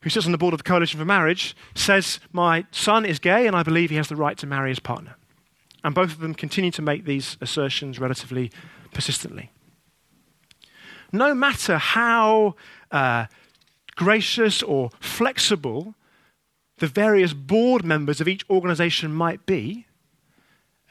who 0.02 0.10
sits 0.10 0.26
on 0.26 0.32
the 0.32 0.38
board 0.38 0.54
of 0.54 0.60
the 0.60 0.64
Coalition 0.64 1.00
for 1.00 1.06
Marriage, 1.06 1.56
says, 1.74 2.20
My 2.32 2.66
son 2.72 3.06
is 3.06 3.20
gay 3.20 3.48
and 3.48 3.56
I 3.56 3.64
believe 3.64 3.90
he 3.90 3.96
has 3.98 4.08
the 4.08 4.16
right 4.16 4.38
to 4.38 4.48
marry 4.48 4.70
his 4.70 4.80
partner. 4.80 5.16
And 5.84 5.94
both 5.94 6.12
of 6.12 6.20
them 6.20 6.36
continue 6.36 6.72
to 6.72 6.82
make 6.82 7.06
these 7.06 7.38
assertions 7.42 8.00
relatively 8.00 8.52
persistently. 8.94 9.52
No 11.12 11.34
matter 11.34 11.78
how 11.78 12.56
uh, 12.92 13.26
gracious 13.96 14.64
or 14.64 14.90
flexible 15.00 15.96
the 16.78 16.88
various 16.88 17.34
board 17.34 17.86
members 17.86 18.20
of 18.20 18.28
each 18.28 18.48
organization 18.50 19.14
might 19.14 19.46
be, 19.46 19.86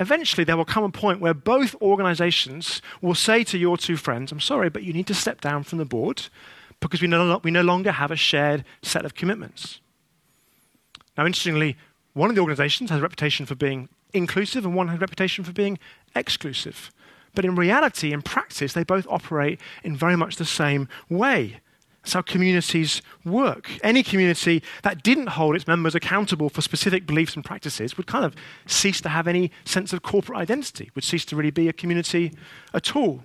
eventually 0.00 0.44
there 0.44 0.56
will 0.56 0.64
come 0.64 0.84
a 0.84 0.90
point 0.90 1.20
where 1.20 1.34
both 1.34 1.74
organizations 1.80 2.80
will 3.00 3.14
say 3.14 3.44
to 3.44 3.58
your 3.58 3.76
two 3.76 3.96
friends, 3.96 4.32
I'm 4.32 4.40
sorry, 4.40 4.70
but 4.70 4.82
you 4.82 4.92
need 4.92 5.06
to 5.08 5.14
step 5.14 5.40
down 5.40 5.62
from 5.62 5.78
the 5.78 5.84
board 5.84 6.26
because 6.80 7.00
we 7.00 7.08
no, 7.08 7.40
we 7.42 7.50
no 7.50 7.62
longer 7.62 7.92
have 7.92 8.10
a 8.10 8.16
shared 8.16 8.64
set 8.82 9.04
of 9.04 9.14
commitments. 9.14 9.80
Now, 11.16 11.26
interestingly, 11.26 11.76
one 12.12 12.28
of 12.30 12.36
the 12.36 12.40
organizations 12.40 12.90
has 12.90 12.98
a 12.98 13.02
reputation 13.02 13.46
for 13.46 13.54
being 13.54 13.88
inclusive 14.12 14.64
and 14.64 14.74
one 14.74 14.88
has 14.88 14.96
a 14.96 15.00
reputation 15.00 15.44
for 15.44 15.52
being 15.52 15.78
exclusive. 16.14 16.90
But 17.34 17.44
in 17.44 17.56
reality, 17.56 18.12
in 18.12 18.22
practice, 18.22 18.72
they 18.72 18.84
both 18.84 19.06
operate 19.08 19.60
in 19.82 19.96
very 19.96 20.16
much 20.16 20.36
the 20.36 20.44
same 20.44 20.88
way. 21.08 21.60
That's 22.04 22.12
how 22.12 22.20
communities 22.20 23.00
work. 23.24 23.70
Any 23.82 24.02
community 24.02 24.62
that 24.82 25.02
didn't 25.02 25.28
hold 25.28 25.56
its 25.56 25.66
members 25.66 25.94
accountable 25.94 26.50
for 26.50 26.60
specific 26.60 27.06
beliefs 27.06 27.34
and 27.34 27.42
practices 27.42 27.96
would 27.96 28.06
kind 28.06 28.26
of 28.26 28.34
cease 28.66 29.00
to 29.00 29.08
have 29.08 29.26
any 29.26 29.50
sense 29.64 29.94
of 29.94 30.02
corporate 30.02 30.38
identity, 30.38 30.90
would 30.94 31.02
cease 31.02 31.24
to 31.24 31.36
really 31.36 31.50
be 31.50 31.66
a 31.66 31.72
community 31.72 32.34
at 32.74 32.94
all. 32.94 33.22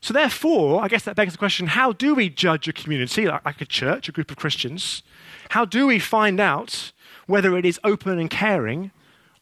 So, 0.00 0.14
therefore, 0.14 0.82
I 0.82 0.88
guess 0.88 1.02
that 1.02 1.14
begs 1.14 1.32
the 1.32 1.38
question 1.38 1.66
how 1.66 1.92
do 1.92 2.14
we 2.14 2.30
judge 2.30 2.68
a 2.68 2.72
community, 2.72 3.26
like 3.26 3.60
a 3.60 3.66
church, 3.66 4.08
a 4.08 4.12
group 4.12 4.30
of 4.30 4.38
Christians? 4.38 5.02
How 5.50 5.66
do 5.66 5.86
we 5.86 5.98
find 5.98 6.40
out 6.40 6.92
whether 7.26 7.54
it 7.58 7.66
is 7.66 7.78
open 7.84 8.18
and 8.18 8.30
caring 8.30 8.92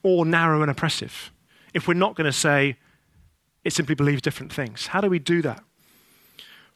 or 0.02 0.26
narrow 0.26 0.62
and 0.62 0.70
oppressive? 0.70 1.30
If 1.74 1.86
we're 1.86 1.94
not 1.94 2.16
going 2.16 2.26
to 2.26 2.32
say 2.32 2.76
it 3.62 3.72
simply 3.72 3.94
believes 3.94 4.20
different 4.20 4.52
things, 4.52 4.88
how 4.88 5.00
do 5.00 5.08
we 5.08 5.20
do 5.20 5.42
that? 5.42 5.62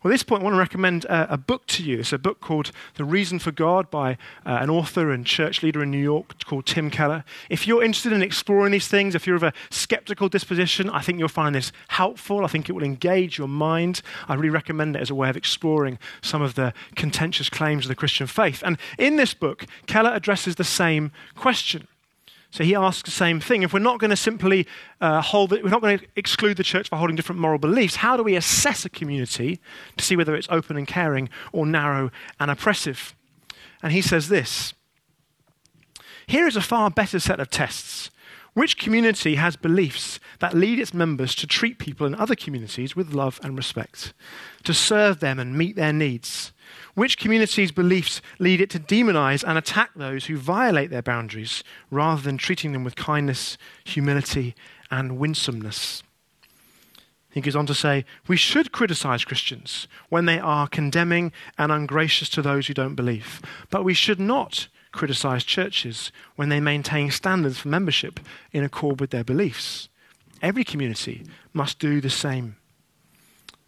Well, 0.01 0.13
at 0.13 0.15
this 0.15 0.23
point, 0.23 0.43
I 0.43 0.45
want 0.45 0.55
to 0.55 0.61
recommend 0.61 1.07
a, 1.07 1.33
a, 1.33 1.37
book 1.37 1.67
to 1.67 1.83
you. 1.83 1.99
It's 1.99 2.13
a 2.13 2.19
book 2.19 2.41
called 2.41 2.71
The 2.95 3.05
Reason 3.05 3.41
for 3.41 3.51
God 3.51 3.91
by 3.91 4.13
uh, 4.47 4.59
an 4.61 4.71
author 4.71 5.11
and 5.11 5.27
church 5.27 5.61
leader 5.61 5.83
in 5.83 5.91
New 5.91 5.99
York 5.99 6.45
called 6.45 6.67
Tim 6.67 6.89
Keller. 6.89 7.25
If 7.51 7.67
you're 7.67 7.83
interested 7.83 8.13
in 8.13 8.23
exploring 8.23 8.71
these 8.71 8.87
things, 8.87 9.17
if 9.17 9.27
you're 9.27 9.35
of 9.35 9.43
a 9.43 9.53
skeptical 9.71 10.29
disposition, 10.29 10.89
I 10.89 11.01
think 11.01 11.19
you'll 11.19 11.27
find 11.27 11.53
this 11.53 11.73
helpful. 11.89 12.45
I 12.45 12.47
think 12.47 12.69
it 12.69 12.75
will 12.75 12.85
engage 12.85 13.39
your 13.39 13.49
mind. 13.49 14.01
I 14.29 14.35
really 14.35 14.51
recommend 14.51 14.95
it 14.95 15.03
as 15.03 15.11
a 15.11 15.17
way 15.17 15.31
of 15.31 15.37
exploring 15.37 15.99
some 16.23 16.43
of 16.43 16.55
the 16.55 16.75
contentious 16.95 17.51
claims 17.51 17.87
of 17.87 17.89
the 17.89 17.97
Christian 17.97 18.29
faith. 18.29 18.63
And 18.65 18.79
in 18.99 19.17
this 19.17 19.35
book, 19.35 19.67
Keller 19.89 20.13
addresses 20.13 20.55
the 20.55 20.63
same 20.63 21.11
question. 21.35 21.89
So 22.51 22.65
he 22.65 22.75
asks 22.75 23.03
the 23.03 23.11
same 23.11 23.41
thing. 23.41 23.63
If 23.63 23.73
we're 23.73 23.79
not 23.79 23.99
going 23.99 24.11
to 24.11 24.17
simply 24.17 24.67
uh, 25.01 25.21
hold 25.21 25.53
it, 25.53 25.63
we're 25.63 25.71
not 25.71 25.83
going 25.83 25.99
to 25.99 26.07
exclude 26.17 26.57
the 26.57 26.65
church 26.65 26.89
for 26.89 26.97
holding 26.97 27.15
different 27.15 27.41
moral 27.41 27.59
beliefs, 27.59 27.97
how 27.97 28.17
do 28.17 28.23
we 28.23 28.37
assess 28.37 28.85
a 28.85 28.89
community 28.89 29.61
to 29.97 30.05
see 30.05 30.17
whether 30.17 30.35
it's 30.35 30.49
open 30.51 30.77
and 30.77 30.87
caring 30.87 31.29
or 31.53 31.67
narrow 31.67 32.11
and 32.41 32.51
oppressive? 32.51 33.15
And 33.83 33.93
he 33.93 34.01
says 34.01 34.29
this 34.29 34.73
Here 36.27 36.47
is 36.47 36.57
a 36.57 36.63
far 36.63 36.91
better 36.91 37.19
set 37.19 37.41
of 37.41 37.51
tests. 37.51 38.11
Which 38.55 38.79
community 38.79 39.37
has 39.37 39.55
beliefs 39.55 40.19
that 40.41 40.53
lead 40.53 40.81
its 40.81 40.93
members 40.93 41.37
to 41.37 41.47
treat 41.47 41.79
people 41.79 42.09
in 42.09 42.17
other 42.17 42.35
communities 42.35 42.97
with 42.97 43.15
love 43.15 43.39
and 43.45 43.57
respect, 43.57 44.13
to 44.65 44.75
serve 44.75 45.21
them 45.21 45.39
and 45.39 45.57
meet 45.57 45.77
their 45.77 45.93
needs? 45.93 46.53
Which 46.99 47.17
community's 47.17 47.71
beliefs 47.71 48.21
lead 48.41 48.61
it 48.61 48.71
to 48.71 48.81
demonize 48.81 49.45
and 49.47 49.57
attack 49.57 49.93
those 49.95 50.25
who 50.25 50.37
violate 50.37 50.91
their 50.91 51.01
boundaries 51.01 51.63
rather 51.93 52.21
than 52.21 52.39
treating 52.39 52.73
them 52.73 52.83
with 52.83 52.97
kindness, 52.97 53.57
humility, 53.85 54.57
and 54.91 55.17
winsomeness? 55.17 56.03
He 57.31 57.41
goes 57.41 57.55
on 57.55 57.67
to 57.67 57.75
say, 57.75 58.05
We 58.27 58.37
should 58.37 58.73
criticize 58.73 59.25
Christians 59.25 59.87
when 60.09 60.25
they 60.25 60.41
are 60.41 60.67
condemning 60.67 61.31
and 61.57 61.71
ungracious 61.71 62.29
to 62.31 62.43
those 62.43 62.67
who 62.67 62.75
don't 62.75 62.97
believe, 62.97 63.43
but 63.71 63.85
we 63.85 63.95
should 63.95 64.19
not 64.19 64.67
criticize 64.91 65.45
churches 65.45 66.11
when 66.35 66.49
they 66.49 66.59
maintain 66.59 67.13
standards 67.13 67.59
for 67.59 67.69
membership 67.69 68.19
in 68.51 68.65
accord 68.65 69.01
with 69.01 69.11
their 69.11 69.23
beliefs. 69.23 69.89
Every 70.43 70.65
community 70.65 71.25
must 71.53 71.79
do 71.79 72.01
the 72.01 72.11
same. 72.11 72.57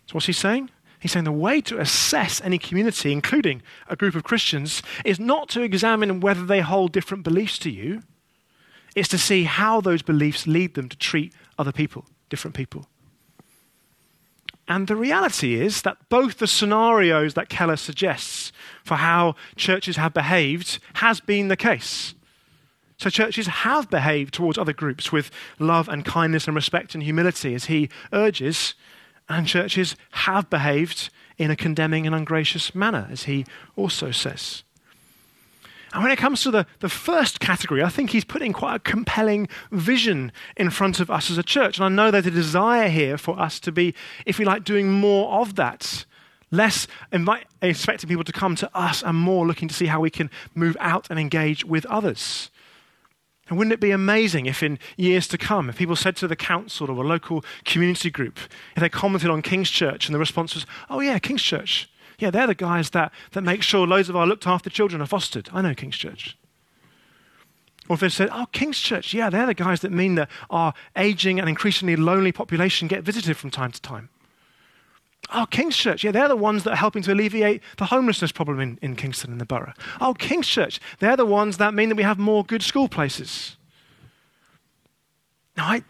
So, 0.07 0.15
what's 0.15 0.27
he 0.27 0.33
saying? 0.33 0.71
He's 1.01 1.13
saying 1.13 1.25
the 1.25 1.33
way 1.33 1.63
to 1.63 1.81
assess 1.81 2.41
any 2.43 2.59
community, 2.59 3.11
including 3.11 3.63
a 3.89 3.97
group 3.97 4.15
of 4.15 4.23
Christians, 4.23 4.83
is 5.05 5.19
not 5.19 5.49
to 5.51 5.63
examine 5.63 6.21
whether 6.21 6.45
they 6.45 6.61
hold 6.61 6.93
different 6.93 7.25
beliefs 7.25 7.59
to 7.61 7.71
you, 7.71 8.03
it's 8.95 9.09
to 9.09 9.19
see 9.19 9.45
how 9.45 9.81
those 9.81 10.03
beliefs 10.03 10.47
lead 10.47 10.75
them 10.75 10.89
to 10.89 10.97
treat 10.99 11.33
other 11.59 11.73
people, 11.73 12.05
different 12.29 12.55
people. 12.55 12.87
And 14.69 14.87
the 14.87 14.97
reality 14.97 15.55
is 15.55 15.83
that 15.83 15.97
both 16.09 16.39
the 16.39 16.47
scenarios 16.47 17.35
that 17.35 17.49
Keller 17.49 17.77
suggests 17.77 18.53
for 18.85 18.97
how 18.97 19.35
churches 19.57 19.97
have 19.97 20.15
behaved 20.15 20.79
has 20.95 21.19
been 21.19 21.49
the 21.49 21.57
case. 21.57 22.15
So 22.97 23.11
churches 23.11 23.47
have 23.47 23.89
behaved 23.89 24.35
towards 24.35 24.59
other 24.59 24.75
groups 24.75 25.11
with 25.11 25.31
love 25.59 25.89
and 25.89 26.05
kindness 26.05 26.47
and 26.47 26.55
respect 26.55 26.95
and 26.95 27.03
humility, 27.03 27.55
as 27.55 27.65
he 27.65 27.89
urges, 28.13 28.75
and 29.31 29.47
churches 29.47 29.97
have 30.11 30.51
behaved 30.51 31.09
in 31.39 31.51
a 31.51 31.57
condemning 31.57 32.05
and 32.05 32.15
ungracious 32.15 32.75
manner, 32.75 33.09
as 33.11 33.23
he 33.23 33.47
also 33.77 34.11
says. 34.11 34.63
And 35.93 36.03
when 36.03 36.13
it 36.13 36.19
comes 36.19 36.43
to 36.43 36.51
the, 36.51 36.67
the 36.81 36.89
first 36.89 37.41
category, 37.41 37.83
I 37.83 37.89
think 37.89 38.11
he's 38.11 38.25
putting 38.25 38.53
quite 38.53 38.77
a 38.77 38.79
compelling 38.79 39.49
vision 39.73 40.31
in 40.57 40.71
front 40.71 41.01
of 41.01 41.11
us 41.11 41.31
as 41.31 41.39
a 41.39 41.43
church. 41.43 41.79
And 41.79 41.85
I 41.85 41.89
know 41.89 42.11
there's 42.11 42.27
a 42.27 42.31
desire 42.31 42.89
here 42.89 43.17
for 43.17 43.39
us 43.41 43.59
to 43.61 43.73
be, 43.73 43.95
if 44.27 44.39
you 44.39 44.45
like, 44.45 44.65
doing 44.65 44.91
more 44.93 45.33
of 45.41 45.57
that. 45.57 46.05
Less 46.53 46.87
invite, 47.13 47.47
expecting 47.63 48.09
people 48.09 48.25
to 48.25 48.33
come 48.33 48.57
to 48.57 48.71
us 48.77 49.03
and 49.03 49.17
more 49.17 49.47
looking 49.47 49.69
to 49.69 49.75
see 49.75 49.87
how 49.87 50.01
we 50.01 50.11
can 50.11 50.31
move 50.55 50.77
out 50.81 51.09
and 51.11 51.19
engage 51.19 51.65
with 51.65 51.87
others. 51.87 52.51
And 53.51 53.59
wouldn't 53.59 53.75
it 53.75 53.81
be 53.81 53.91
amazing 53.91 54.47
if 54.47 54.63
in 54.63 54.79
years 54.97 55.27
to 55.29 55.37
come, 55.37 55.69
if 55.69 55.77
people 55.77 55.97
said 55.97 56.15
to 56.17 56.29
the 56.29 56.37
council 56.37 56.89
or 56.89 57.05
a 57.05 57.07
local 57.07 57.45
community 57.65 58.09
group, 58.09 58.39
if 58.77 58.81
they 58.81 58.89
commented 58.89 59.29
on 59.29 59.43
King's 59.43 59.69
Church 59.69 60.07
and 60.07 60.15
the 60.15 60.21
response 60.21 60.55
was, 60.55 60.67
oh 60.89 61.01
yeah, 61.01 61.19
King's 61.19 61.43
Church. 61.43 61.91
Yeah, 62.21 62.31
they're 62.31 62.47
the 62.47 62.55
guys 62.55 62.91
that, 62.91 63.13
that 63.33 63.43
make 63.43 63.63
sure 63.63 63.89
loads 63.89 64.09
of 64.09 64.15
our 64.15 64.27
looked 64.27 64.47
after 64.47 64.71
children 64.71 65.03
are 65.03 65.07
fostered. 65.07 65.49
I 65.53 65.63
know 65.63 65.75
King's 65.75 65.97
Church. 65.97 66.39
Or 67.89 67.95
if 67.95 68.01
they 68.01 68.09
said, 68.09 68.29
oh, 68.31 68.47
King's 68.53 68.79
Church, 68.79 69.13
yeah, 69.13 69.31
they're 69.31 69.47
the 69.47 69.55
guys 69.55 69.81
that 69.81 69.91
mean 69.91 70.15
that 70.15 70.31
our 70.49 70.73
aging 70.95 71.41
and 71.41 71.49
increasingly 71.49 71.97
lonely 71.97 72.31
population 72.31 72.87
get 72.87 73.03
visited 73.03 73.37
from 73.37 73.51
time 73.51 73.73
to 73.73 73.83
time. 73.83 74.11
Oh, 75.33 75.47
King's 75.51 75.77
Church, 75.77 76.03
yeah, 76.05 76.11
they're 76.11 76.29
the 76.29 76.37
ones 76.37 76.65
that 76.65 76.73
are 76.73 76.77
helping 76.77 77.03
to 77.03 77.13
alleviate 77.13 77.63
the 77.77 77.87
homelessness 77.87 78.33
problem 78.33 78.61
in, 78.61 78.79
in 78.83 78.97
Kingston 78.97 79.31
and 79.31 79.41
the 79.41 79.47
borough. 79.47 79.73
Oh, 80.01 80.15
King's 80.15 80.49
Church, 80.49 80.81
they're 80.99 81.17
the 81.17 81.27
ones 81.27 81.59
that 81.59 81.75
mean 81.75 81.89
that 81.89 81.95
we 81.95 82.03
have 82.03 82.19
more 82.19 82.45
good 82.45 82.63
school 82.63 82.89
places. 82.89 83.57
Now, 85.57 85.67
I 85.67 85.85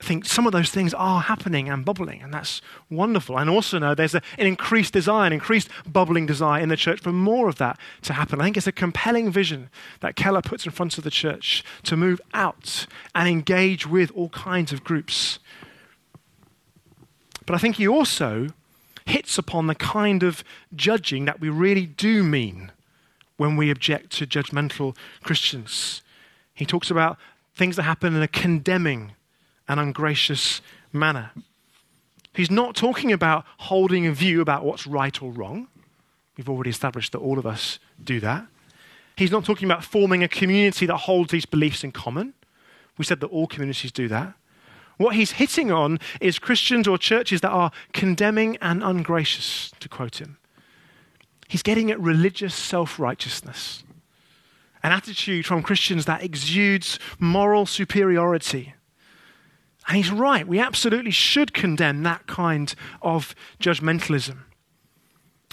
think 0.00 0.26
some 0.26 0.46
of 0.46 0.52
those 0.52 0.70
things 0.70 0.92
are 0.94 1.20
happening 1.20 1.68
and 1.68 1.84
bubbling, 1.84 2.22
and 2.22 2.32
that's 2.32 2.60
wonderful. 2.90 3.38
And 3.38 3.48
also 3.48 3.78
know 3.78 3.94
there's 3.94 4.14
a, 4.14 4.22
an 4.38 4.46
increased 4.46 4.92
desire, 4.92 5.26
an 5.26 5.32
increased 5.32 5.68
bubbling 5.90 6.26
desire 6.26 6.60
in 6.60 6.68
the 6.68 6.76
church 6.76 7.00
for 7.00 7.12
more 7.12 7.48
of 7.48 7.56
that 7.56 7.78
to 8.02 8.12
happen. 8.12 8.40
I 8.40 8.44
think 8.44 8.56
it's 8.56 8.66
a 8.66 8.72
compelling 8.72 9.30
vision 9.30 9.70
that 10.00 10.16
Keller 10.16 10.42
puts 10.42 10.66
in 10.66 10.72
front 10.72 10.98
of 10.98 11.04
the 11.04 11.10
church 11.10 11.64
to 11.84 11.96
move 11.96 12.20
out 12.34 12.86
and 13.14 13.28
engage 13.28 13.86
with 13.86 14.10
all 14.12 14.28
kinds 14.30 14.72
of 14.72 14.84
groups. 14.84 15.38
But 17.46 17.54
I 17.54 17.58
think 17.58 17.76
he 17.76 17.88
also 17.88 18.48
hits 19.06 19.38
upon 19.38 19.66
the 19.66 19.74
kind 19.74 20.22
of 20.22 20.42
judging 20.74 21.24
that 21.26 21.40
we 21.40 21.48
really 21.48 21.86
do 21.86 22.22
mean 22.22 22.72
when 23.36 23.56
we 23.56 23.70
object 23.70 24.10
to 24.10 24.26
judgmental 24.26 24.96
Christians. 25.22 26.02
He 26.54 26.64
talks 26.64 26.90
about 26.90 27.18
things 27.54 27.76
that 27.76 27.82
happen 27.82 28.14
in 28.14 28.22
a 28.22 28.28
condemning 28.28 29.12
and 29.68 29.80
ungracious 29.80 30.60
manner. 30.92 31.32
He's 32.34 32.50
not 32.50 32.74
talking 32.74 33.12
about 33.12 33.44
holding 33.58 34.06
a 34.06 34.12
view 34.12 34.40
about 34.40 34.64
what's 34.64 34.86
right 34.86 35.20
or 35.22 35.30
wrong. 35.32 35.68
We've 36.36 36.48
already 36.48 36.70
established 36.70 37.12
that 37.12 37.18
all 37.18 37.38
of 37.38 37.46
us 37.46 37.78
do 38.02 38.20
that. 38.20 38.46
He's 39.16 39.30
not 39.30 39.44
talking 39.44 39.70
about 39.70 39.84
forming 39.84 40.24
a 40.24 40.28
community 40.28 40.86
that 40.86 40.96
holds 40.96 41.30
these 41.30 41.46
beliefs 41.46 41.84
in 41.84 41.92
common. 41.92 42.34
We 42.98 43.04
said 43.04 43.20
that 43.20 43.28
all 43.28 43.46
communities 43.46 43.92
do 43.92 44.08
that. 44.08 44.34
What 44.96 45.16
he's 45.16 45.32
hitting 45.32 45.72
on 45.72 45.98
is 46.20 46.38
Christians 46.38 46.86
or 46.86 46.98
churches 46.98 47.40
that 47.40 47.50
are 47.50 47.72
condemning 47.92 48.56
and 48.60 48.82
ungracious, 48.82 49.72
to 49.80 49.88
quote 49.88 50.20
him. 50.20 50.38
He's 51.48 51.62
getting 51.62 51.90
at 51.90 52.00
religious 52.00 52.54
self 52.54 52.98
righteousness, 52.98 53.84
an 54.82 54.92
attitude 54.92 55.46
from 55.46 55.62
Christians 55.62 56.04
that 56.04 56.22
exudes 56.22 56.98
moral 57.18 57.66
superiority. 57.66 58.74
And 59.86 59.96
he's 59.98 60.10
right, 60.10 60.46
we 60.48 60.58
absolutely 60.60 61.10
should 61.10 61.52
condemn 61.52 62.04
that 62.04 62.26
kind 62.26 62.74
of 63.02 63.34
judgmentalism. 63.60 64.38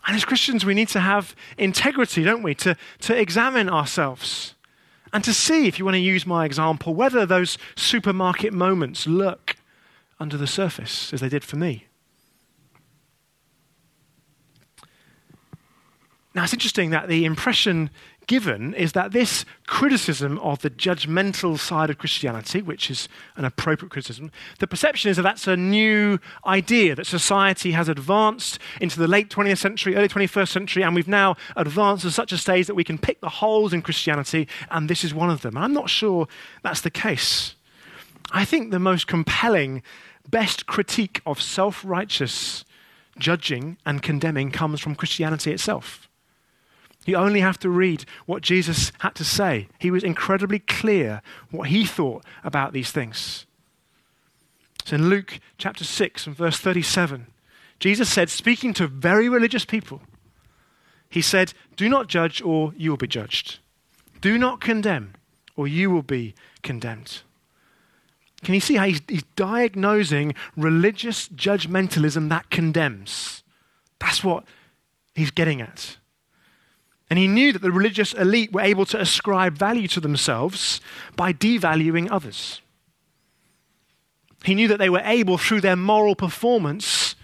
And 0.07 0.15
as 0.15 0.23
Christians, 0.23 0.65
we 0.65 0.73
need 0.73 0.87
to 0.89 0.99
have 0.99 1.35
integrity, 1.57 2.23
don't 2.23 2.41
we, 2.41 2.55
to, 2.55 2.77
to 3.01 3.19
examine 3.19 3.69
ourselves 3.69 4.55
and 5.13 5.23
to 5.23 5.33
see, 5.33 5.67
if 5.67 5.77
you 5.77 5.85
want 5.85 5.95
to 5.95 5.99
use 5.99 6.25
my 6.25 6.45
example, 6.45 6.93
whether 6.93 7.25
those 7.25 7.57
supermarket 7.75 8.53
moments 8.53 9.05
lurk 9.07 9.55
under 10.19 10.37
the 10.37 10.47
surface 10.47 11.11
as 11.13 11.19
they 11.19 11.29
did 11.29 11.43
for 11.43 11.57
me. 11.57 11.85
Now, 16.33 16.43
it's 16.43 16.53
interesting 16.53 16.91
that 16.91 17.09
the 17.09 17.25
impression 17.25 17.89
given 18.31 18.73
is 18.75 18.93
that 18.93 19.11
this 19.11 19.43
criticism 19.67 20.39
of 20.39 20.61
the 20.61 20.69
judgmental 20.69 21.59
side 21.59 21.89
of 21.89 21.97
Christianity, 21.97 22.61
which 22.61 22.89
is 22.89 23.09
an 23.35 23.43
appropriate 23.43 23.89
criticism, 23.89 24.31
the 24.59 24.67
perception 24.67 25.11
is 25.11 25.17
that 25.17 25.23
that's 25.23 25.47
a 25.47 25.57
new 25.57 26.17
idea, 26.45 26.95
that 26.95 27.05
society 27.05 27.73
has 27.73 27.89
advanced 27.89 28.57
into 28.79 28.97
the 28.97 29.05
late 29.05 29.29
20th 29.29 29.57
century, 29.57 29.97
early 29.97 30.07
21st 30.07 30.47
century, 30.47 30.81
and 30.81 30.95
we've 30.95 31.09
now 31.09 31.35
advanced 31.57 32.03
to 32.03 32.11
such 32.11 32.31
a 32.31 32.37
stage 32.37 32.67
that 32.67 32.73
we 32.73 32.85
can 32.85 32.97
pick 32.97 33.19
the 33.19 33.27
holes 33.27 33.73
in 33.73 33.81
Christianity, 33.81 34.47
and 34.69 34.89
this 34.89 35.03
is 35.03 35.13
one 35.13 35.29
of 35.29 35.41
them. 35.41 35.57
I'm 35.57 35.73
not 35.73 35.89
sure 35.89 36.25
that's 36.63 36.79
the 36.79 36.89
case. 36.89 37.55
I 38.31 38.45
think 38.45 38.71
the 38.71 38.79
most 38.79 39.07
compelling, 39.07 39.83
best 40.29 40.67
critique 40.67 41.19
of 41.25 41.41
self 41.41 41.83
righteous 41.83 42.63
judging 43.19 43.75
and 43.85 44.01
condemning 44.01 44.51
comes 44.51 44.79
from 44.79 44.95
Christianity 44.95 45.51
itself. 45.51 46.07
You 47.05 47.15
only 47.15 47.39
have 47.39 47.57
to 47.59 47.69
read 47.69 48.05
what 48.25 48.43
Jesus 48.43 48.91
had 48.99 49.15
to 49.15 49.23
say. 49.23 49.67
He 49.79 49.89
was 49.89 50.03
incredibly 50.03 50.59
clear 50.59 51.21
what 51.49 51.69
he 51.69 51.85
thought 51.85 52.23
about 52.43 52.73
these 52.73 52.91
things. 52.91 53.45
So 54.85 54.95
in 54.95 55.09
Luke 55.09 55.39
chapter 55.57 55.83
6 55.83 56.27
and 56.27 56.35
verse 56.35 56.57
37, 56.57 57.27
Jesus 57.79 58.09
said, 58.09 58.29
speaking 58.29 58.73
to 58.75 58.87
very 58.87 59.29
religious 59.29 59.65
people, 59.65 60.01
he 61.09 61.21
said, 61.21 61.53
Do 61.75 61.89
not 61.89 62.07
judge 62.07 62.41
or 62.41 62.73
you 62.77 62.91
will 62.91 62.97
be 62.97 63.07
judged. 63.07 63.59
Do 64.21 64.37
not 64.37 64.61
condemn 64.61 65.13
or 65.55 65.67
you 65.67 65.89
will 65.89 66.03
be 66.03 66.35
condemned. 66.61 67.21
Can 68.43 68.53
you 68.55 68.61
see 68.61 68.75
how 68.75 68.85
he's, 68.85 69.01
he's 69.07 69.23
diagnosing 69.35 70.33
religious 70.55 71.27
judgmentalism 71.29 72.29
that 72.29 72.49
condemns? 72.49 73.43
That's 73.99 74.23
what 74.23 74.45
he's 75.13 75.31
getting 75.31 75.61
at. 75.61 75.97
And 77.11 77.19
he 77.19 77.27
knew 77.27 77.51
that 77.51 77.61
the 77.61 77.73
religious 77.73 78.13
elite 78.13 78.53
were 78.53 78.61
able 78.61 78.85
to 78.85 78.97
ascribe 78.99 79.57
value 79.57 79.89
to 79.89 79.99
themselves 79.99 80.79
by 81.17 81.33
devaluing 81.33 82.07
others. 82.09 82.61
He 84.45 84.55
knew 84.55 84.69
that 84.69 84.79
they 84.79 84.89
were 84.89 85.01
able, 85.03 85.37
through 85.37 85.59
their 85.59 85.75
moral 85.75 86.15
performance, 86.15 87.15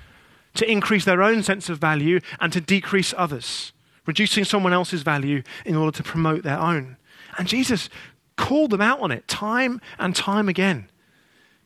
to 0.56 0.70
increase 0.70 1.06
their 1.06 1.24
own 1.24 1.42
sense 1.42 1.70
of 1.70 1.80
value 1.80 2.20
and 2.42 2.52
to 2.52 2.60
decrease 2.60 3.14
others, 3.18 3.72
reducing 4.06 4.44
someone 4.44 4.74
else's 4.74 5.04
value 5.04 5.42
in 5.66 5.78
order 5.78 5.96
to 5.96 6.04
promote 6.04 6.44
their 6.44 6.60
own. 6.60 6.98
And 7.38 7.48
Jesus 7.48 7.90
called 8.36 8.72
them 8.72 8.82
out 8.82 9.00
on 9.00 9.12
it 9.12 9.26
time 9.30 9.80
and 9.98 10.14
time 10.14 10.50
again. 10.50 10.90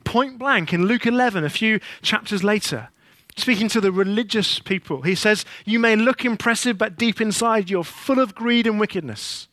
Point 0.04 0.38
blank 0.38 0.74
in 0.74 0.86
Luke 0.86 1.08
11, 1.08 1.44
a 1.44 1.50
few 1.50 1.80
chapters 2.04 2.44
later, 2.44 2.90
speaking 3.36 3.68
to 3.70 3.82
the 3.82 3.92
religious 3.92 4.60
people. 4.60 5.02
He 5.02 5.16
says, 5.16 5.46
You 5.66 5.80
may 5.80 5.96
look 5.96 6.26
impressive, 6.26 6.78
but 6.78 6.98
deep 6.98 7.22
inside 7.22 7.70
you're 7.70 7.84
full 7.84 8.20
of 8.20 8.36
greed 8.36 8.68
and 8.68 8.80
wickedness. 8.80 9.48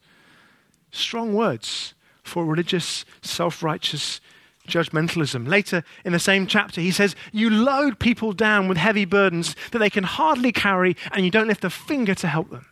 Strong 0.91 1.35
words 1.35 1.95
for 2.23 2.45
religious, 2.45 3.05
self 3.23 3.63
righteous 3.63 4.21
judgmentalism. 4.67 5.49
Later 5.49 5.83
in 6.05 6.13
the 6.13 6.19
same 6.19 6.47
chapter, 6.47 6.81
he 6.81 6.91
says, 6.91 7.17
You 7.33 7.51
load 7.51 7.99
people 7.99 8.33
down 8.33 8.69
with 8.69 8.79
heavy 8.79 9.05
burdens 9.05 9.57
that 9.73 9.79
they 9.79 9.91
can 9.91 10.05
hardly 10.05 10.53
carry, 10.53 10.97
and 11.13 11.25
you 11.25 11.31
don't 11.31 11.49
lift 11.49 11.65
a 11.65 11.71
finger 11.71 12.15
to 12.17 12.29
help 12.29 12.51
them. 12.51 12.67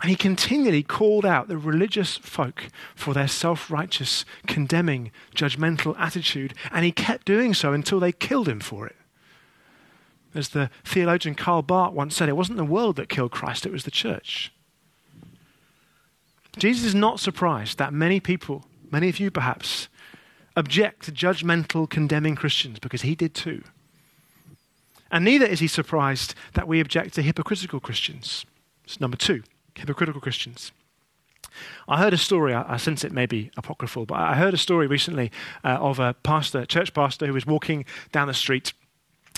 And 0.00 0.10
he 0.10 0.16
continually 0.16 0.82
called 0.82 1.24
out 1.24 1.46
the 1.46 1.56
religious 1.56 2.16
folk 2.16 2.64
for 2.94 3.14
their 3.14 3.28
self 3.28 3.70
righteous, 3.70 4.24
condemning, 4.46 5.12
judgmental 5.34 5.94
attitude, 5.98 6.54
and 6.72 6.84
he 6.84 6.90
kept 6.92 7.26
doing 7.26 7.54
so 7.54 7.72
until 7.72 8.00
they 8.00 8.10
killed 8.10 8.48
him 8.48 8.60
for 8.60 8.86
it. 8.86 8.96
As 10.34 10.50
the 10.50 10.70
theologian 10.84 11.34
Karl 11.34 11.62
Barth 11.62 11.92
once 11.92 12.16
said, 12.16 12.28
it 12.28 12.36
wasn't 12.36 12.56
the 12.56 12.64
world 12.64 12.96
that 12.96 13.08
killed 13.08 13.32
Christ, 13.32 13.66
it 13.66 13.72
was 13.72 13.84
the 13.84 13.90
church. 13.90 14.52
Jesus 16.58 16.84
is 16.84 16.94
not 16.94 17.20
surprised 17.20 17.78
that 17.78 17.92
many 17.92 18.20
people, 18.20 18.64
many 18.90 19.08
of 19.08 19.18
you 19.18 19.30
perhaps, 19.30 19.88
object 20.56 21.04
to 21.04 21.12
judgmental, 21.12 21.88
condemning 21.88 22.36
Christians 22.36 22.78
because 22.78 23.02
he 23.02 23.14
did 23.14 23.34
too. 23.34 23.62
And 25.10 25.24
neither 25.24 25.46
is 25.46 25.60
he 25.60 25.68
surprised 25.68 26.34
that 26.54 26.68
we 26.68 26.80
object 26.80 27.14
to 27.14 27.22
hypocritical 27.22 27.80
Christians. 27.80 28.46
It's 28.84 29.00
number 29.00 29.16
two 29.16 29.42
hypocritical 29.74 30.20
Christians. 30.20 30.72
I 31.86 31.98
heard 31.98 32.14
a 32.14 32.18
story, 32.18 32.54
I, 32.54 32.76
sense 32.78 33.04
it 33.04 33.12
may 33.12 33.26
be 33.26 33.50
apocryphal, 33.56 34.06
but 34.06 34.18
I 34.18 34.34
heard 34.34 34.54
a 34.54 34.58
story 34.58 34.86
recently 34.86 35.30
uh, 35.64 35.78
of 35.80 35.98
a 35.98 36.14
pastor, 36.22 36.64
church 36.64 36.94
pastor, 36.94 37.26
who 37.26 37.34
was 37.34 37.46
walking 37.46 37.84
down 38.10 38.28
the 38.28 38.34
street 38.34 38.72